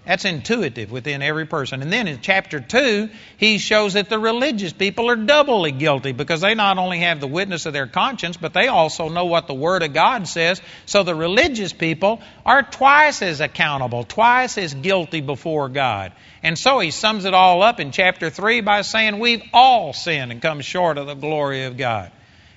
[0.06, 1.82] That's intuitive within every person.
[1.82, 6.40] And then in chapter 2, he shows that the religious people are doubly guilty because
[6.40, 9.54] they not only have the witness of their conscience, but they also know what the
[9.54, 10.62] Word of God says.
[10.86, 16.12] So the religious people are twice as accountable, twice as guilty before God.
[16.42, 20.32] And so he sums it all up in chapter 3 by saying, We've all sinned
[20.32, 22.10] and come short of the glory of God.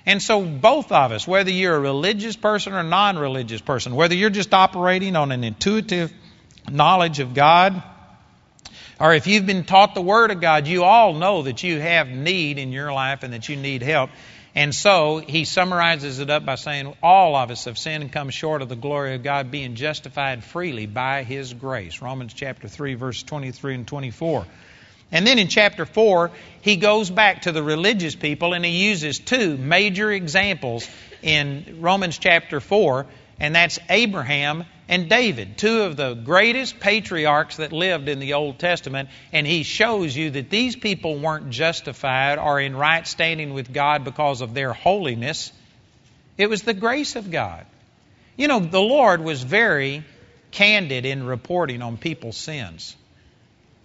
[0.06, 4.14] And so, both of us, whether you're a religious person or non religious person, whether
[4.14, 6.12] you're just operating on an intuitive
[6.70, 7.82] knowledge of God,
[9.00, 12.08] or if you've been taught the Word of God, you all know that you have
[12.08, 14.10] need in your life and that you need help.
[14.54, 18.30] And so he summarizes it up by saying, All of us have sinned and come
[18.30, 22.00] short of the glory of God, being justified freely by his grace.
[22.00, 24.46] Romans chapter 3, verse 23 and 24.
[25.10, 29.18] And then in chapter 4, he goes back to the religious people and he uses
[29.18, 30.88] two major examples
[31.20, 33.06] in Romans chapter 4,
[33.40, 38.58] and that's Abraham and David, two of the greatest patriarchs that lived in the Old
[38.58, 43.72] Testament, and he shows you that these people weren't justified or in right standing with
[43.72, 45.52] God because of their holiness.
[46.36, 47.64] It was the grace of God.
[48.36, 50.04] You know, the Lord was very
[50.50, 52.96] candid in reporting on people's sins.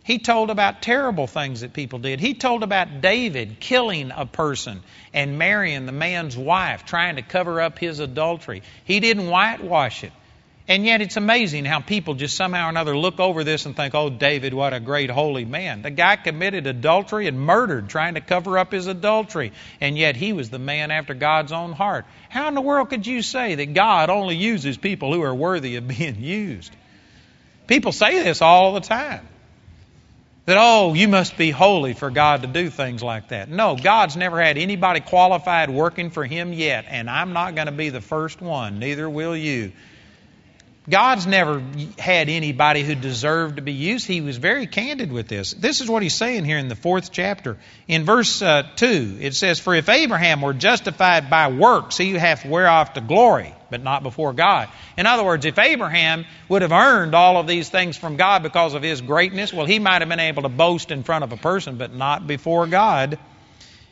[0.09, 2.19] He told about terrible things that people did.
[2.19, 4.81] He told about David killing a person
[5.13, 8.63] and marrying the man's wife, trying to cover up his adultery.
[8.85, 10.11] He didn't whitewash it.
[10.67, 13.93] And yet it's amazing how people just somehow or another look over this and think,
[13.93, 15.83] oh, David, what a great holy man.
[15.83, 19.53] The guy committed adultery and murdered trying to cover up his adultery.
[19.79, 22.05] And yet he was the man after God's own heart.
[22.29, 25.75] How in the world could you say that God only uses people who are worthy
[25.75, 26.75] of being used?
[27.67, 29.27] People say this all the time.
[30.49, 33.49] That, oh, you must be holy for God to do things like that.
[33.49, 37.71] No, God's never had anybody qualified working for Him yet, and I'm not going to
[37.71, 38.79] be the first one.
[38.79, 39.73] Neither will you.
[40.89, 41.61] God's never
[41.97, 44.07] had anybody who deserved to be used.
[44.07, 45.53] He was very candid with this.
[45.53, 47.57] This is what he's saying here in the fourth chapter.
[47.87, 52.43] In verse uh, 2, it says, For if Abraham were justified by works, he hath
[52.43, 54.69] whereof to glory, but not before God.
[54.97, 58.73] In other words, if Abraham would have earned all of these things from God because
[58.73, 61.37] of his greatness, well, he might have been able to boast in front of a
[61.37, 63.19] person, but not before God.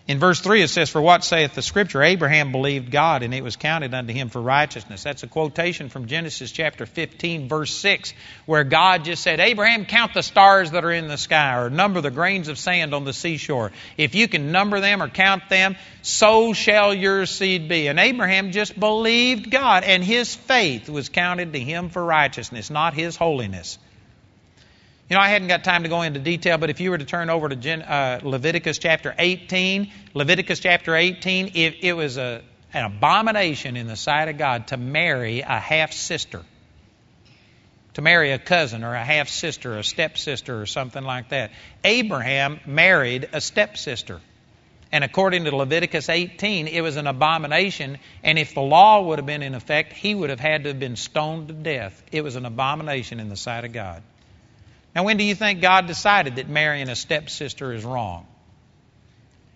[0.08, 2.02] In verse 3 it says, For what saith the Scripture?
[2.02, 5.04] Abraham believed God, and it was counted unto him for righteousness.
[5.04, 8.14] That's a quotation from Genesis chapter 15, verse 6,
[8.46, 12.00] where God just said, Abraham, count the stars that are in the sky, or number
[12.00, 13.74] the grains of sand on the seashore.
[13.98, 17.88] If you can number them or count them, so shall your seed be.
[17.88, 22.94] And Abraham just believed God, and his faith was counted to him for righteousness, not
[22.94, 23.78] his holiness.
[25.10, 27.06] You know, I hadn't got time to go into detail, but if you were to
[27.06, 32.42] turn over to Gen, uh, Leviticus chapter 18, Leviticus chapter 18, it, it was a,
[32.74, 36.42] an abomination in the sight of God to marry a half sister,
[37.94, 41.52] to marry a cousin or a half sister, or a stepsister, or something like that.
[41.86, 44.20] Abraham married a stepsister.
[44.92, 47.98] And according to Leviticus 18, it was an abomination.
[48.24, 50.80] And if the law would have been in effect, he would have had to have
[50.80, 52.04] been stoned to death.
[52.12, 54.04] It was an abomination in the sight of God.
[54.98, 58.26] Now, when do you think God decided that marrying a stepsister is wrong?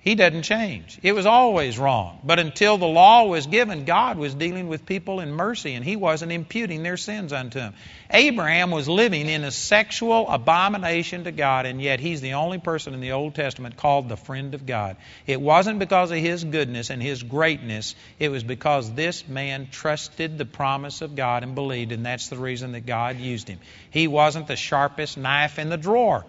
[0.01, 0.97] He doesn't change.
[1.03, 2.19] It was always wrong.
[2.23, 5.95] But until the law was given, God was dealing with people in mercy, and He
[5.95, 7.75] wasn't imputing their sins unto them.
[8.09, 12.95] Abraham was living in a sexual abomination to God, and yet he's the only person
[12.95, 14.97] in the Old Testament called the friend of God.
[15.27, 20.39] It wasn't because of his goodness and his greatness, it was because this man trusted
[20.39, 23.59] the promise of God and believed, and that's the reason that God used him.
[23.91, 26.25] He wasn't the sharpest knife in the drawer.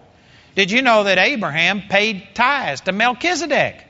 [0.55, 3.87] Did you know that Abraham paid tithes to Melchizedek?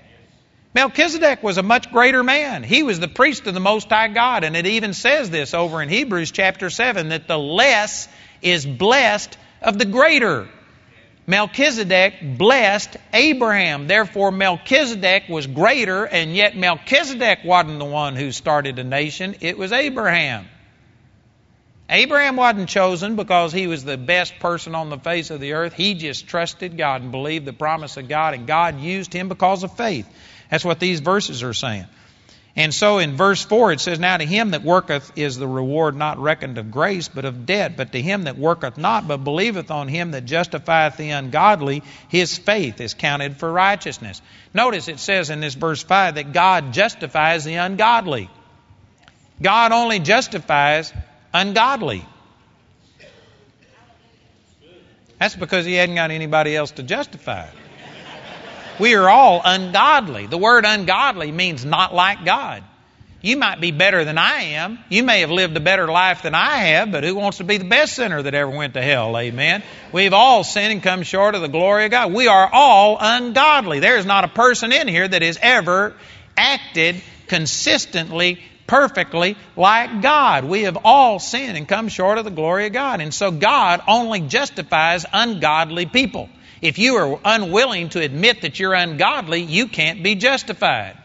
[0.74, 2.62] Melchizedek was a much greater man.
[2.62, 5.82] He was the priest of the Most High God, and it even says this over
[5.82, 8.08] in Hebrews chapter 7 that the less
[8.40, 10.48] is blessed of the greater.
[11.26, 13.86] Melchizedek blessed Abraham.
[13.86, 19.58] Therefore, Melchizedek was greater, and yet Melchizedek wasn't the one who started a nation, it
[19.58, 20.48] was Abraham.
[21.90, 25.74] Abraham wasn't chosen because he was the best person on the face of the earth.
[25.74, 29.62] He just trusted God and believed the promise of God, and God used him because
[29.62, 30.08] of faith.
[30.50, 31.86] That's what these verses are saying.
[32.54, 35.96] And so in verse 4 it says, Now to him that worketh is the reward
[35.96, 37.78] not reckoned of grace, but of debt.
[37.78, 42.36] But to him that worketh not, but believeth on him that justifieth the ungodly, his
[42.36, 44.20] faith is counted for righteousness.
[44.52, 48.28] Notice it says in this verse 5 that God justifies the ungodly.
[49.40, 50.92] God only justifies
[51.32, 52.04] ungodly.
[55.18, 57.54] That's because he hadn't got anybody else to justify it.
[58.80, 60.26] We are all ungodly.
[60.26, 62.64] The word ungodly means not like God.
[63.20, 64.80] You might be better than I am.
[64.88, 67.58] You may have lived a better life than I have, but who wants to be
[67.58, 69.16] the best sinner that ever went to hell?
[69.16, 69.62] Amen.
[69.92, 72.12] We've all sinned and come short of the glory of God.
[72.12, 73.78] We are all ungodly.
[73.78, 75.94] There is not a person in here that has ever
[76.36, 80.44] acted consistently, perfectly like God.
[80.44, 83.00] We have all sinned and come short of the glory of God.
[83.00, 86.28] And so God only justifies ungodly people.
[86.60, 90.96] If you are unwilling to admit that you're ungodly, you can't be justified.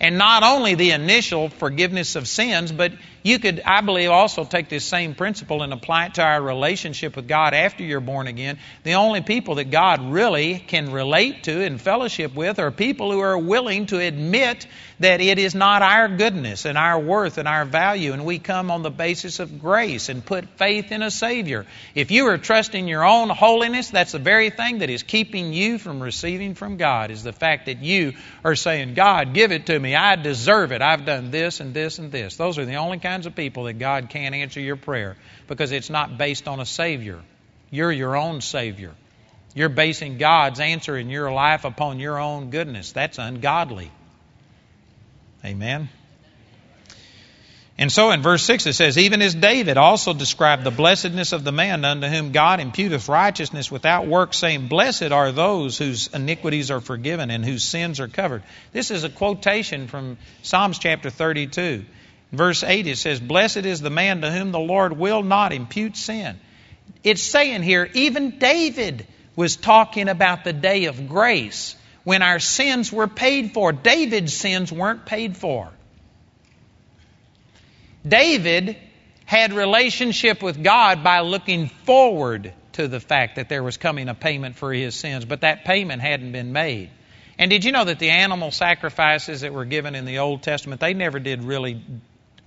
[0.00, 2.92] And not only the initial forgiveness of sins, but
[3.28, 7.14] you could, I believe, also take this same principle and apply it to our relationship
[7.14, 8.58] with God after you're born again.
[8.84, 13.20] The only people that God really can relate to and fellowship with are people who
[13.20, 14.66] are willing to admit
[15.00, 18.70] that it is not our goodness and our worth and our value, and we come
[18.70, 21.66] on the basis of grace and put faith in a Savior.
[21.94, 25.78] If you are trusting your own holiness, that's the very thing that is keeping you
[25.78, 29.78] from receiving from God, is the fact that you are saying, God, give it to
[29.78, 29.94] me.
[29.94, 30.82] I deserve it.
[30.82, 32.36] I've done this and this and this.
[32.36, 35.16] Those are the only kinds of people that God can't answer your prayer
[35.48, 37.18] because it's not based on a Savior.
[37.68, 38.94] You're your own Savior.
[39.56, 42.92] You're basing God's answer in your life upon your own goodness.
[42.92, 43.90] That's ungodly.
[45.44, 45.88] Amen.
[47.76, 51.42] And so in verse 6 it says, Even as David also described the blessedness of
[51.42, 56.70] the man unto whom God imputeth righteousness without works, saying, Blessed are those whose iniquities
[56.70, 58.44] are forgiven and whose sins are covered.
[58.72, 61.84] This is a quotation from Psalms chapter 32.
[62.30, 65.96] Verse 8 it says, Blessed is the man to whom the Lord will not impute
[65.96, 66.38] sin.
[67.02, 69.06] It's saying here, even David
[69.36, 73.72] was talking about the day of grace when our sins were paid for.
[73.72, 75.70] David's sins weren't paid for.
[78.06, 78.76] David
[79.24, 84.14] had relationship with God by looking forward to the fact that there was coming a
[84.14, 86.90] payment for his sins, but that payment hadn't been made.
[87.38, 90.80] And did you know that the animal sacrifices that were given in the Old Testament,
[90.80, 91.82] they never did really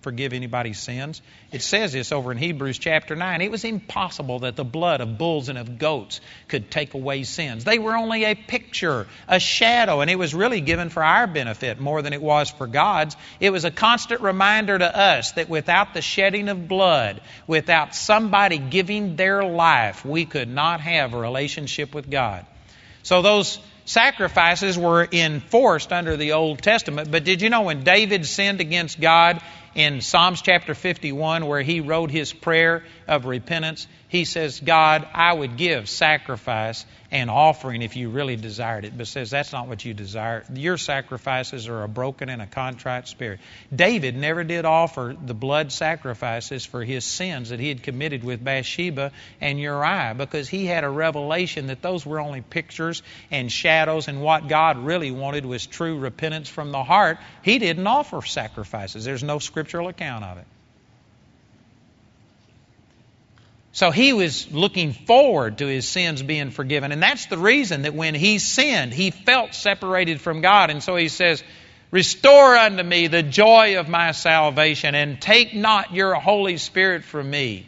[0.02, 1.22] forgive anybody's sins.
[1.52, 3.42] It says this over in Hebrews chapter 9.
[3.42, 7.64] It was impossible that the blood of bulls and of goats could take away sins.
[7.64, 11.80] They were only a picture, a shadow, and it was really given for our benefit
[11.80, 13.16] more than it was for God's.
[13.40, 18.58] It was a constant reminder to us that without the shedding of blood, without somebody
[18.58, 22.46] giving their life, we could not have a relationship with God.
[23.04, 27.12] So those sacrifices were enforced under the Old Testament.
[27.12, 29.42] But did you know when David sinned against God,
[29.76, 35.32] in Psalms chapter 51, where he wrote his prayer of repentance, he says, God, I
[35.32, 39.86] would give sacrifice and offering if you really desired it, but says that's not what
[39.86, 40.44] you desire.
[40.54, 43.40] Your sacrifices are a broken and a contrite spirit.
[43.74, 48.44] David never did offer the blood sacrifices for his sins that he had committed with
[48.44, 54.10] Bathsheba and Uriah because he had a revelation that those were only pictures and shadows,
[54.10, 57.18] and what God really wanted was true repentance from the heart.
[57.44, 60.46] He didn't offer sacrifices, there's no scriptural account of it.
[63.74, 66.92] So he was looking forward to his sins being forgiven.
[66.92, 70.70] And that's the reason that when he sinned, he felt separated from God.
[70.70, 71.42] And so he says,
[71.90, 77.30] Restore unto me the joy of my salvation, and take not your Holy Spirit from
[77.30, 77.68] me.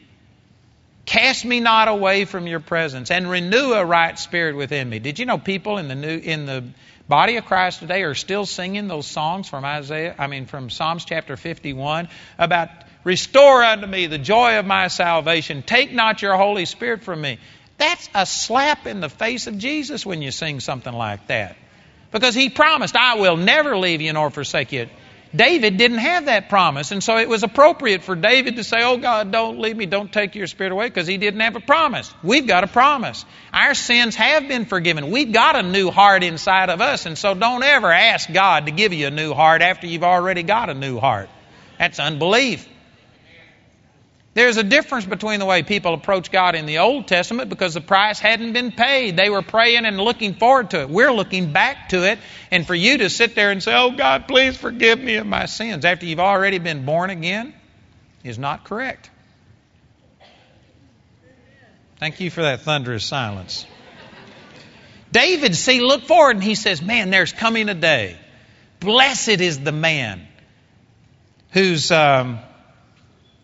[1.06, 5.00] Cast me not away from your presence, and renew a right spirit within me.
[5.00, 6.64] Did you know people in the new in the
[7.10, 11.04] body of Christ today are still singing those songs from Isaiah, I mean from Psalms
[11.04, 12.70] chapter 51 about
[13.04, 15.62] Restore unto me the joy of my salvation.
[15.62, 17.40] Take not your Holy Spirit from me.
[17.78, 21.58] That's a slap in the face of Jesus when you sing something like that.
[22.12, 24.88] Because he promised, I will never leave you nor forsake you.
[25.36, 28.98] David didn't have that promise, and so it was appropriate for David to say, Oh
[28.98, 32.14] God, don't leave me, don't take your spirit away, because he didn't have a promise.
[32.22, 33.26] We've got a promise.
[33.52, 35.10] Our sins have been forgiven.
[35.10, 38.72] We've got a new heart inside of us, and so don't ever ask God to
[38.72, 41.30] give you a new heart after you've already got a new heart.
[41.80, 42.70] That's unbelief.
[44.34, 47.82] There's a difference between the way people approach God in the Old Testament because the
[47.82, 49.16] price hadn't been paid.
[49.16, 50.90] They were praying and looking forward to it.
[50.90, 52.18] We're looking back to it.
[52.50, 55.46] And for you to sit there and say, Oh God, please forgive me of my
[55.46, 57.54] sins after you've already been born again
[58.24, 59.12] is not correct.
[61.98, 63.68] Thank you for that thunderous silence.
[65.12, 68.18] David, see, look forward and he says, Man, there's coming a day
[68.84, 70.28] Blessed is the man
[71.52, 72.40] whose um,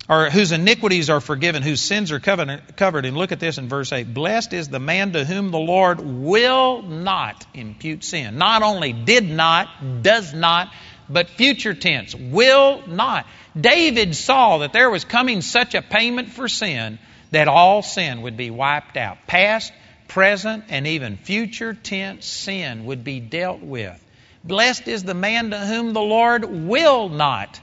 [0.09, 3.05] or whose iniquities are forgiven, whose sins are covered.
[3.05, 4.11] And look at this in verse 8.
[4.11, 8.39] Blessed is the man to whom the Lord will not impute sin.
[8.39, 10.73] Not only did not, does not,
[11.07, 13.27] but future tense, will not.
[13.59, 16.97] David saw that there was coming such a payment for sin
[17.31, 19.27] that all sin would be wiped out.
[19.27, 19.71] Past,
[20.07, 24.03] present, and even future tense sin would be dealt with.
[24.43, 27.59] Blessed is the man to whom the Lord will not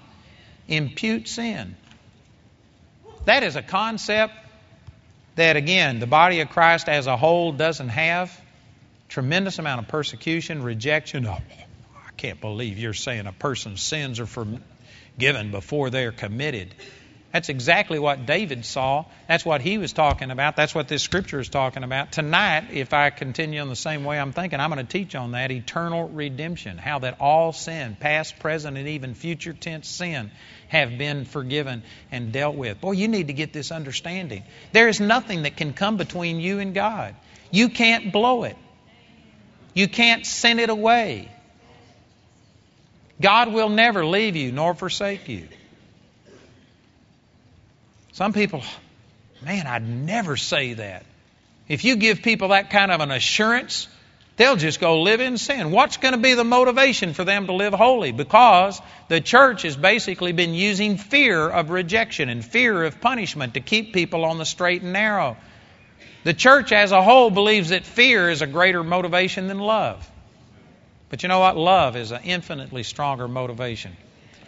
[0.69, 1.75] impute sin.
[3.27, 4.35] That is a concept
[5.35, 8.41] that, again, the body of Christ as a whole doesn't have.
[9.09, 11.27] Tremendous amount of persecution, rejection.
[11.27, 16.75] Oh, I can't believe you're saying a person's sins are forgiven before they're committed.
[17.33, 19.05] That's exactly what David saw.
[19.29, 20.57] That's what he was talking about.
[20.57, 22.13] That's what this scripture is talking about.
[22.13, 25.33] Tonight, if I continue in the same way I'm thinking, I'm going to teach on
[25.33, 26.79] that eternal redemption.
[26.79, 30.31] How that all sin, past, present, and even future tense sin,
[30.69, 32.81] have been forgiven and dealt with.
[32.81, 34.43] Boy, you need to get this understanding.
[34.73, 37.15] There is nothing that can come between you and God.
[37.51, 38.57] You can't blow it,
[39.75, 41.31] you can't send it away.
[43.21, 45.49] God will never leave you nor forsake you.
[48.13, 48.63] Some people,
[49.43, 51.05] man, I'd never say that.
[51.69, 53.89] If you give people that kind of an assurance,
[54.37, 55.71] they'll just go live in sin.
[55.71, 58.13] What's going to be the motivation for them to live holy?
[58.13, 63.61] Because the church has basically been using fear of rejection and fear of punishment to
[63.61, 65.37] keep people on the straight and narrow.
[66.25, 70.11] The church as a whole believes that fear is a greater motivation than love.
[71.09, 71.57] But you know what?
[71.57, 73.97] Love is an infinitely stronger motivation.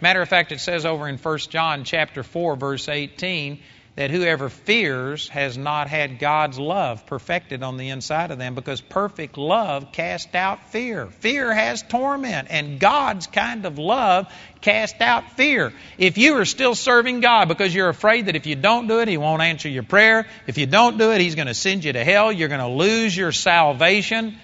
[0.01, 3.59] Matter of fact, it says over in 1 John chapter 4 verse 18
[3.99, 8.79] that whoever fears has not had God's love perfected on the inside of them because
[8.79, 11.07] perfect love casts out fear.
[11.07, 15.73] Fear has torment and God's kind of love casts out fear.
[15.97, 19.09] If you are still serving God because you're afraid that if you don't do it,
[19.09, 21.91] He won't answer your prayer, if you don't do it, He's going to send you
[21.91, 24.37] to hell, you're going to lose your salvation,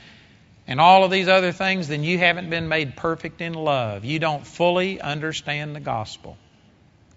[0.67, 4.03] and all of these other things, then you haven't been made perfect in love.
[4.03, 6.35] You don't fully understand the gospel.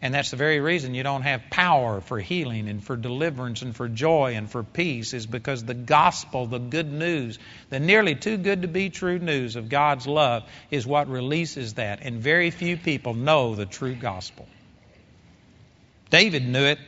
[0.00, 3.74] And that's the very reason you don't have power for healing and for deliverance and
[3.74, 7.38] for joy and for peace, is because the gospel, the good news,
[7.70, 11.98] the nearly too good to be true news of God's love, is what releases that.
[12.02, 14.46] And very few people know the true gospel.
[16.10, 16.78] David knew it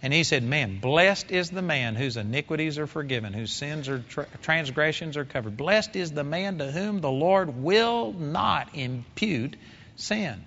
[0.00, 4.00] and he said, Man, blessed is the man whose iniquities are forgiven, whose sins or
[4.00, 5.56] tra- transgressions are covered.
[5.56, 9.56] Blessed is the man to whom the Lord will not impute
[9.96, 10.44] sin.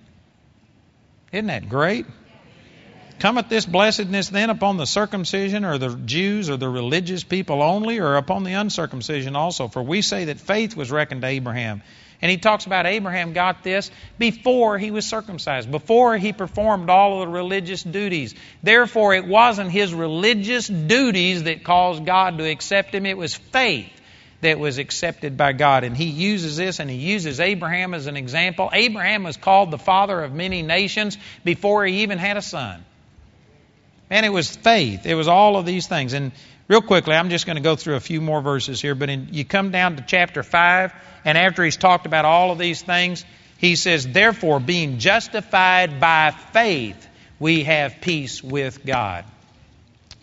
[1.32, 2.06] Isn't that great?
[3.20, 8.00] Cometh this blessedness then upon the circumcision or the Jews or the religious people only,
[8.00, 9.68] or upon the uncircumcision also?
[9.68, 11.82] For we say that faith was reckoned to Abraham
[12.22, 17.22] and he talks about Abraham got this before he was circumcised, before he performed all
[17.22, 18.34] of the religious duties.
[18.64, 23.97] Therefore, it wasn't his religious duties that caused God to accept him, it was faith
[24.42, 25.84] that was accepted by God.
[25.84, 28.70] And he uses this and he uses Abraham as an example.
[28.72, 32.84] Abraham was called the father of many nations before he even had a son.
[34.10, 35.06] And it was faith.
[35.06, 36.14] It was all of these things.
[36.14, 36.32] And
[36.68, 39.30] real quickly, I'm just going to go through a few more verses here, but in,
[39.32, 40.94] you come down to chapter 5,
[41.26, 43.26] and after he's talked about all of these things,
[43.58, 47.08] he says, Therefore, being justified by faith,
[47.40, 49.26] we have peace with God.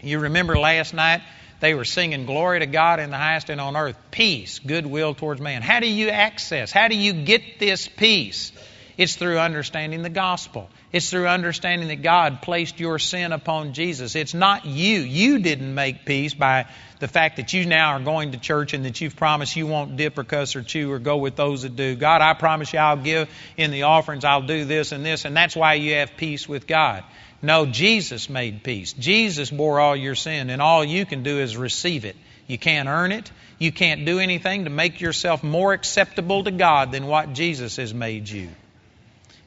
[0.02, 1.22] You remember last night
[1.64, 5.40] they were singing glory to God in the highest and on earth, peace, goodwill towards
[5.40, 5.62] man.
[5.62, 6.70] How do you access?
[6.70, 8.52] How do you get this peace?
[8.98, 10.68] It's through understanding the gospel.
[10.92, 14.14] It's through understanding that God placed your sin upon Jesus.
[14.14, 15.00] It's not you.
[15.00, 16.66] You didn't make peace by
[17.00, 19.96] the fact that you now are going to church and that you've promised you won't
[19.96, 21.96] dip or cuss or chew or go with those that do.
[21.96, 25.36] God, I promise you I'll give in the offerings, I'll do this and this, and
[25.36, 27.04] that's why you have peace with God.
[27.44, 28.94] No, Jesus made peace.
[28.94, 32.16] Jesus bore all your sin, and all you can do is receive it.
[32.46, 33.30] You can't earn it.
[33.58, 37.92] You can't do anything to make yourself more acceptable to God than what Jesus has
[37.92, 38.48] made you.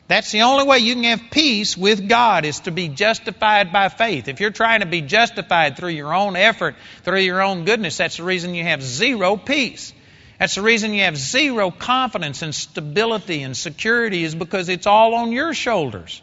[0.07, 3.89] That's the only way you can have peace with God is to be justified by
[3.89, 4.27] faith.
[4.27, 8.17] If you're trying to be justified through your own effort, through your own goodness, that's
[8.17, 9.91] the reason you have zero peace.
[10.37, 15.15] That's the reason you have zero confidence and stability and security is because it's all
[15.15, 16.21] on your shoulders.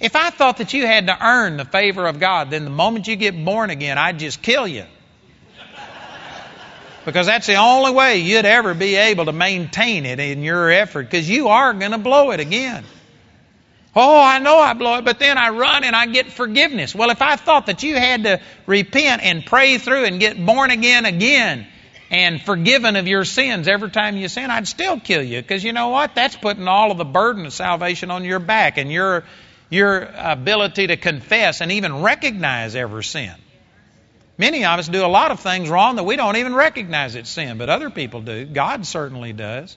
[0.00, 3.08] If I thought that you had to earn the favor of God, then the moment
[3.08, 4.84] you get born again, I'd just kill you
[7.08, 11.04] because that's the only way you'd ever be able to maintain it in your effort
[11.04, 12.84] because you are going to blow it again.
[13.96, 16.94] Oh, I know I blow it, but then I run and I get forgiveness.
[16.94, 20.70] Well, if I thought that you had to repent and pray through and get born
[20.70, 21.66] again again
[22.10, 25.40] and forgiven of your sins every time you sin, I'd still kill you.
[25.40, 26.14] Because you know what?
[26.14, 29.24] That's putting all of the burden of salvation on your back and your,
[29.70, 33.34] your ability to confess and even recognize every sin.
[34.38, 37.28] Many of us do a lot of things wrong that we don't even recognize it's
[37.28, 38.44] sin, but other people do.
[38.44, 39.76] God certainly does.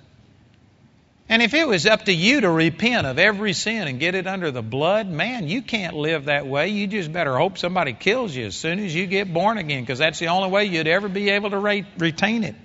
[1.27, 4.27] And if it was up to you to repent of every sin and get it
[4.27, 6.67] under the blood, man, you can't live that way.
[6.69, 9.99] You just better hope somebody kills you as soon as you get born again, because
[9.99, 12.55] that's the only way you'd ever be able to re- retain it.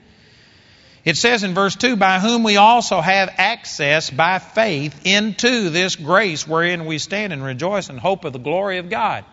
[1.07, 5.95] It says in verse 2 By whom we also have access by faith into this
[5.95, 9.25] grace wherein we stand and rejoice in hope of the glory of God.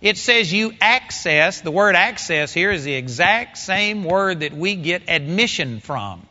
[0.00, 4.74] It says you access, the word access here is the exact same word that we
[4.74, 6.26] get admission from.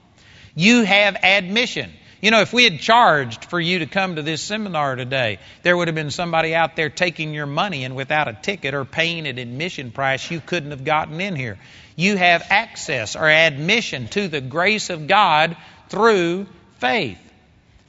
[0.55, 1.93] You have admission.
[2.21, 5.75] You know, if we had charged for you to come to this seminar today, there
[5.75, 9.25] would have been somebody out there taking your money, and without a ticket or paying
[9.25, 11.57] an admission price, you couldn't have gotten in here.
[12.01, 15.55] You have access or admission to the grace of God
[15.89, 16.47] through
[16.79, 17.19] faith.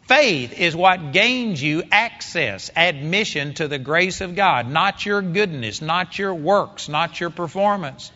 [0.03, 5.81] Faith is what gains you access, admission to the grace of God, not your goodness,
[5.81, 8.13] not your works, not your performance.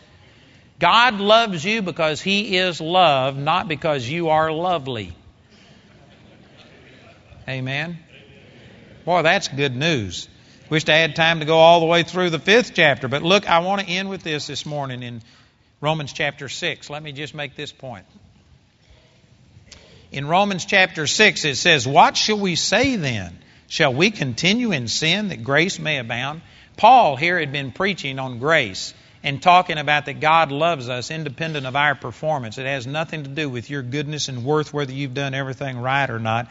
[0.77, 5.15] God loves you because He is love, not because you are lovely.
[7.49, 7.97] Amen.
[9.03, 10.29] Boy, that's good news.
[10.69, 13.49] Wished I had time to go all the way through the fifth chapter, but look,
[13.49, 15.23] I want to end with this this morning in
[15.79, 16.89] Romans chapter 6.
[16.89, 18.05] Let me just make this point.
[20.11, 23.37] In Romans chapter 6, it says, What shall we say then?
[23.67, 26.41] Shall we continue in sin that grace may abound?
[26.77, 31.65] Paul here had been preaching on grace and talking about that God loves us independent
[31.65, 32.57] of our performance.
[32.57, 36.09] It has nothing to do with your goodness and worth, whether you've done everything right
[36.09, 36.47] or not.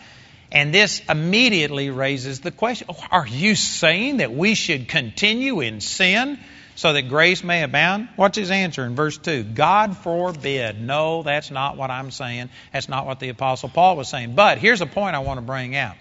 [0.53, 6.39] And this immediately raises the question Are you saying that we should continue in sin
[6.77, 8.09] so that grace may abound?
[8.17, 9.43] What's his answer in verse 2?
[9.43, 10.81] God forbid.
[10.81, 12.51] No, that's not what I'm saying.
[12.73, 14.35] That's not what the Apostle Paul was saying.
[14.35, 15.97] But here's a point I want to bring out.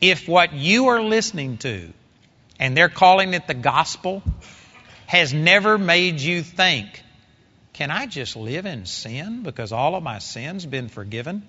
[0.00, 1.92] If what you are listening to,
[2.58, 4.22] and they're calling it the gospel,
[5.06, 7.02] has never made you think,
[7.72, 11.48] can I just live in sin because all of my sins been forgiven?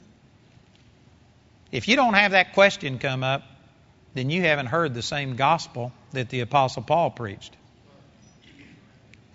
[1.71, 3.41] If you don't have that question come up,
[4.13, 7.55] then you haven't heard the same gospel that the Apostle Paul preached.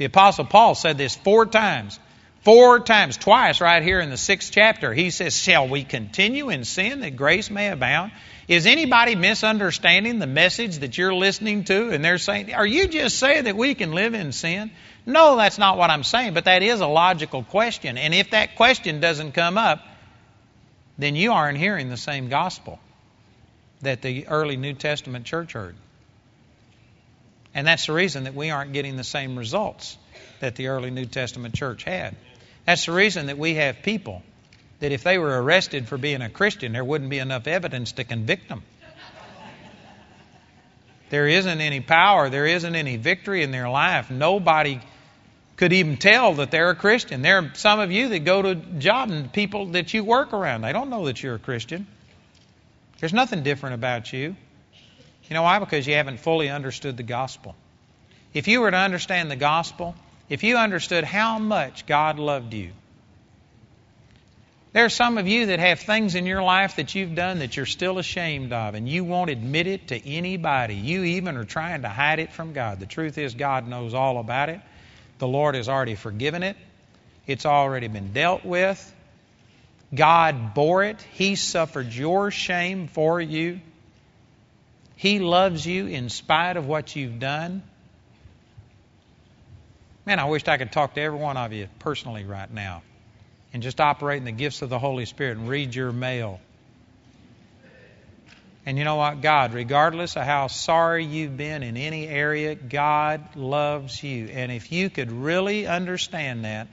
[0.01, 2.01] The Apostle Paul said this four times.
[2.41, 4.95] Four times, twice right here in the sixth chapter.
[4.95, 8.13] He says, Shall we continue in sin that grace may abound?
[8.49, 11.91] Is anybody misunderstanding the message that you're listening to?
[11.91, 14.71] And they're saying, Are you just saying that we can live in sin?
[15.05, 17.99] No, that's not what I'm saying, but that is a logical question.
[17.99, 19.87] And if that question doesn't come up,
[20.97, 22.79] then you aren't hearing the same gospel
[23.83, 25.77] that the early New Testament church heard.
[27.55, 29.99] And that's the reason that we aren't getting the same results
[30.41, 32.17] that the early New Testament church had.
[32.65, 34.23] That's the reason that we have people
[34.81, 38.05] that if they were arrested for being a Christian, there wouldn't be enough evidence to
[38.05, 38.63] convict them.
[41.11, 44.11] There isn't any power, there isn't any victory in their life.
[44.11, 44.81] Nobody
[45.57, 47.21] could even tell that they're a Christian.
[47.21, 50.63] There are some of you that go to job and people that you work around,
[50.63, 51.87] they don't know that you're a Christian.
[53.01, 54.37] There's nothing different about you.
[55.31, 55.61] You know why?
[55.61, 57.55] Because you haven't fully understood the gospel.
[58.35, 59.95] If you were to understand the gospel,
[60.29, 62.73] if you understood how much God loved you,
[64.73, 67.57] there are some of you that have things in your life that you've done that
[67.57, 70.75] you're still ashamed of, and you won't admit it to anybody.
[70.75, 72.81] You even are trying to hide it from God.
[72.81, 74.61] The truth is, God knows all about it.
[75.19, 76.57] The Lord has already forgiven it,
[77.27, 78.95] it's already been dealt with.
[79.93, 83.61] God bore it, He suffered your shame for you.
[85.01, 87.63] He loves you in spite of what you've done.
[90.07, 92.83] Man, I wished I could talk to every one of you personally right now
[93.53, 96.41] and just operate in the gifts of the Holy Spirit and read your mail
[98.67, 99.23] and you know what?
[99.23, 104.27] God, regardless of how sorry you've been in any area, God loves you.
[104.27, 106.69] And if you could really understand that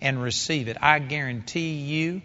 [0.00, 2.22] and receive it, I guarantee you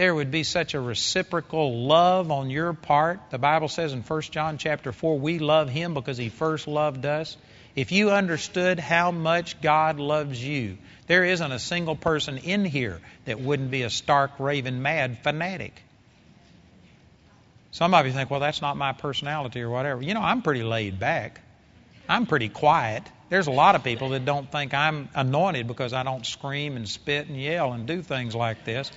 [0.00, 3.20] there would be such a reciprocal love on your part.
[3.28, 7.04] The Bible says in 1 John chapter 4, we love him because he first loved
[7.04, 7.36] us.
[7.76, 12.98] If you understood how much God loves you, there isn't a single person in here
[13.26, 15.82] that wouldn't be a stark, raving mad fanatic.
[17.70, 20.00] Some of you think, well, that's not my personality or whatever.
[20.00, 21.42] You know, I'm pretty laid back.
[22.08, 23.02] I'm pretty quiet.
[23.28, 26.88] There's a lot of people that don't think I'm anointed because I don't scream and
[26.88, 28.90] spit and yell and do things like this.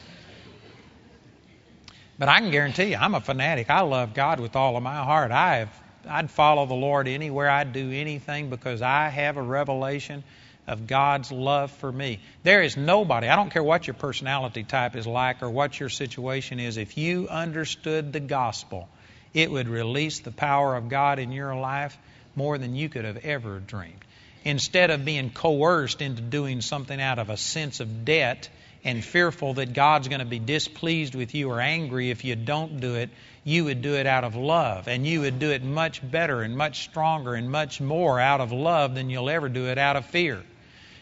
[2.17, 3.69] But I can guarantee you, I'm a fanatic.
[3.69, 5.31] I love God with all of my heart.
[5.31, 7.49] I have, I'd follow the Lord anywhere.
[7.49, 10.23] I'd do anything because I have a revelation
[10.67, 12.19] of God's love for me.
[12.43, 15.89] There is nobody, I don't care what your personality type is like or what your
[15.89, 18.87] situation is, if you understood the gospel,
[19.33, 21.97] it would release the power of God in your life
[22.35, 24.05] more than you could have ever dreamed.
[24.45, 28.49] Instead of being coerced into doing something out of a sense of debt
[28.83, 32.79] and fearful that God's going to be displeased with you or angry if you don't
[32.79, 33.09] do it,
[33.43, 34.87] you would do it out of love.
[34.87, 38.51] And you would do it much better and much stronger and much more out of
[38.51, 40.41] love than you'll ever do it out of fear.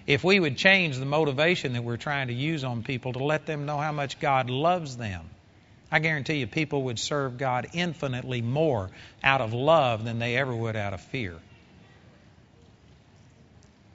[0.08, 3.46] If we would change the motivation that we're trying to use on people to let
[3.46, 5.30] them know how much God loves them,
[5.92, 8.90] I guarantee you people would serve God infinitely more
[9.24, 11.36] out of love than they ever would out of fear.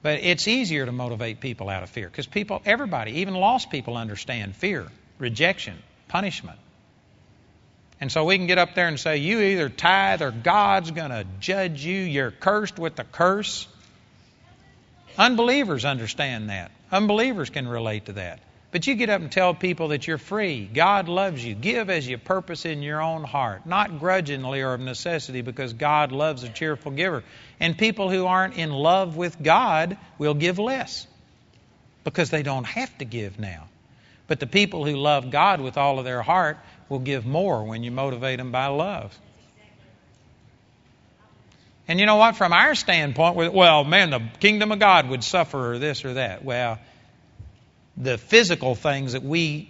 [0.07, 3.97] But it's easier to motivate people out of fear because people, everybody, even lost people,
[3.97, 4.87] understand fear,
[5.17, 5.77] rejection,
[6.07, 6.57] punishment.
[7.99, 11.09] And so we can get up there and say, You either tithe or God's going
[11.09, 11.99] to judge you.
[11.99, 13.67] You're cursed with the curse.
[15.17, 16.71] Unbelievers understand that.
[16.89, 18.39] Unbelievers can relate to that.
[18.71, 20.65] But you get up and tell people that you're free.
[20.65, 21.55] God loves you.
[21.55, 26.11] Give as you purpose in your own heart, not grudgingly or of necessity, because God
[26.11, 27.23] loves a cheerful giver.
[27.59, 31.07] And people who aren't in love with God will give less
[32.03, 33.67] because they don't have to give now.
[34.27, 36.57] But the people who love God with all of their heart
[36.89, 39.17] will give more when you motivate them by love.
[41.87, 42.35] And you know what?
[42.35, 46.43] From our standpoint, well, man, the kingdom of God would suffer or this or that.
[46.43, 46.79] Well,
[47.97, 49.69] the physical things that we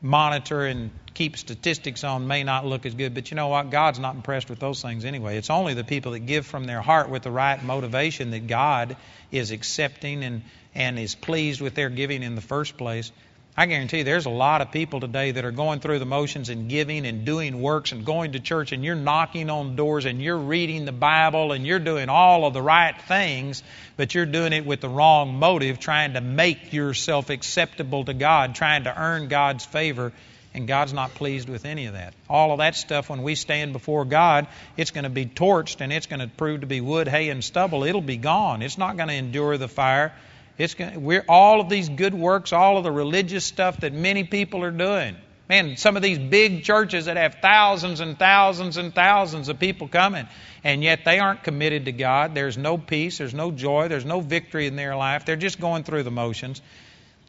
[0.00, 3.70] monitor and keep statistics on may not look as good, but you know what?
[3.70, 5.36] God's not impressed with those things anyway.
[5.36, 8.96] It's only the people that give from their heart with the right motivation that God
[9.30, 10.42] is accepting and,
[10.74, 13.12] and is pleased with their giving in the first place.
[13.56, 16.50] I guarantee you, there's a lot of people today that are going through the motions
[16.50, 20.22] and giving and doing works and going to church, and you're knocking on doors and
[20.22, 23.62] you're reading the Bible and you're doing all of the right things,
[23.96, 28.54] but you're doing it with the wrong motive, trying to make yourself acceptable to God,
[28.54, 30.12] trying to earn God's favor,
[30.54, 32.14] and God's not pleased with any of that.
[32.28, 34.46] All of that stuff, when we stand before God,
[34.76, 37.42] it's going to be torched and it's going to prove to be wood, hay, and
[37.42, 37.84] stubble.
[37.84, 38.62] It'll be gone.
[38.62, 40.12] It's not going to endure the fire.
[40.60, 44.24] It's going, we're all of these good works, all of the religious stuff that many
[44.24, 45.16] people are doing.
[45.48, 49.88] Man, some of these big churches that have thousands and thousands and thousands of people
[49.88, 50.28] coming,
[50.62, 52.34] and yet they aren't committed to God.
[52.34, 55.24] There's no peace, there's no joy, there's no victory in their life.
[55.24, 56.60] They're just going through the motions.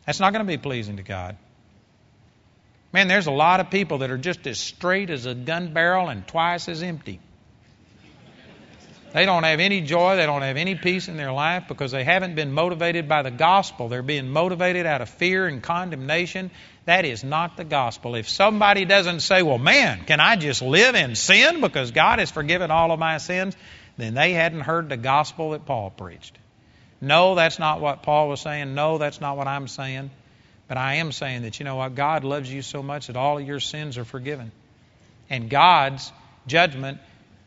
[0.06, 1.38] That's not going to be pleasing to God.
[2.92, 6.10] Man, there's a lot of people that are just as straight as a gun barrel
[6.10, 7.22] and twice as empty.
[9.14, 10.16] They don't have any joy.
[10.16, 13.32] They don't have any peace in their life because they haven't been motivated by the
[13.32, 13.90] gospel.
[13.90, 16.50] They're being motivated out of fear and condemnation.
[16.86, 18.16] That is not the gospel.
[18.16, 22.32] If somebody doesn't say, well, man, can I just live in sin because God has
[22.32, 23.56] forgiven all of my sins?
[23.98, 26.38] Then they hadn't heard the gospel that Paul preached.
[27.02, 28.74] No, that's not what Paul was saying.
[28.76, 30.12] No, that's not what I'm saying.
[30.68, 31.96] But I am saying that, you know what?
[31.96, 34.54] God loves you so much that all of your sins are forgiven.
[35.30, 36.12] And God's
[36.48, 37.00] judgment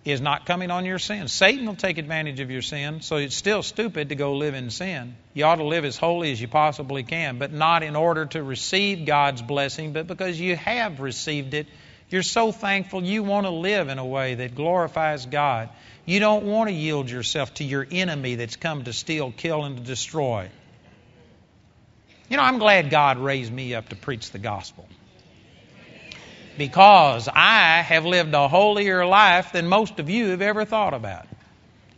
[0.04, 1.28] is not coming on your sin.
[1.28, 4.70] Satan will take advantage of your sin, so it's still stupid to go live in
[4.70, 5.16] sin.
[5.32, 8.42] You ought to live as holy as you possibly can, but not in order to
[8.42, 11.66] receive God's blessing, but because you have received it.
[12.10, 15.70] You're so thankful you want to live in a way that glorifies God.
[16.04, 19.78] You don't want to yield yourself to your enemy that's come to steal, kill, and
[19.78, 20.50] to destroy.
[22.28, 24.86] You know, I'm glad God raised me up to preach the gospel
[26.56, 31.26] because I have lived a holier life than most of you have ever thought about.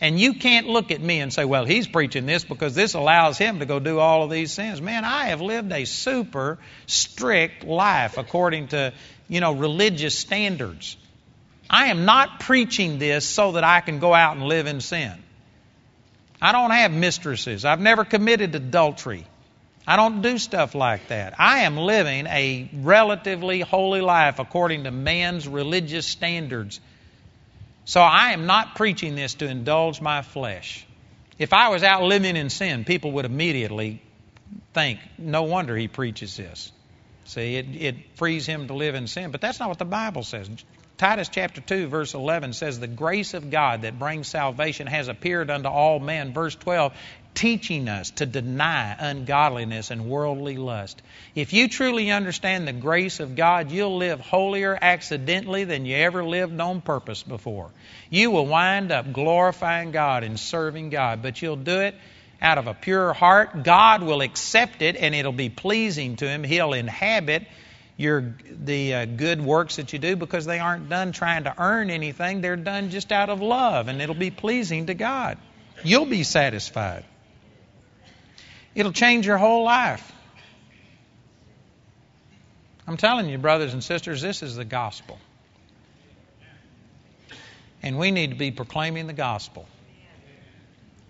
[0.01, 3.39] And you can't look at me and say, well, he's preaching this because this allows
[3.39, 4.81] him to go do all of these sins.
[4.81, 8.93] Man, I have lived a super strict life according to,
[9.29, 10.99] you know, religious standards.
[11.71, 15.13] I am not preaching this so that I can go out and live in sin.
[16.41, 17.65] I don't have mistresses.
[17.65, 19.27] I've never committed adultery.
[19.87, 21.35] I don't do stuff like that.
[21.39, 26.81] I am living a relatively holy life according to man's religious standards.
[27.85, 30.85] So I am not preaching this to indulge my flesh.
[31.39, 34.03] If I was out living in sin, people would immediately
[34.75, 36.73] think, no wonder he preaches this.
[37.27, 39.31] See, it, it frees him to live in sin.
[39.31, 40.49] But that's not what the Bible says.
[40.97, 45.51] Titus chapter 2, verse 11 says, The grace of God that brings salvation has appeared
[45.51, 46.33] unto all men.
[46.33, 46.93] Verse 12,
[47.37, 51.01] teaching us to deny ungodliness and worldly lust.
[51.35, 56.25] If you truly understand the grace of God, you'll live holier accidentally than you ever
[56.25, 57.71] lived on purpose before.
[58.09, 61.95] You will wind up glorifying God and serving God, but you'll do it
[62.41, 63.63] out of a pure heart.
[63.63, 66.43] God will accept it and it'll be pleasing to Him.
[66.43, 67.47] He'll inhabit
[67.99, 71.91] your the uh, good works that you do because they aren't done trying to earn
[71.91, 72.41] anything.
[72.41, 75.37] They're done just out of love and it'll be pleasing to God.
[75.85, 77.05] You'll be satisfied.
[78.77, 80.13] It'll change your whole life.
[82.87, 85.19] I'm telling you, brothers and sisters, this is the gospel.
[87.83, 89.67] And we need to be proclaiming the gospel.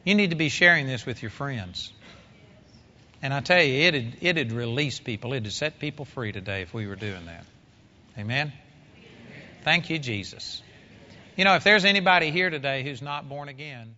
[0.04, 1.92] You need to be sharing this with your friends.
[3.20, 6.86] And I tell you, it'd, it'd release people, it'd set people free today if we
[6.86, 7.44] were doing that.
[8.16, 8.52] Amen?
[9.64, 10.62] Thank you, Jesus.
[11.36, 13.96] You know, if there's anybody here today who's not born again,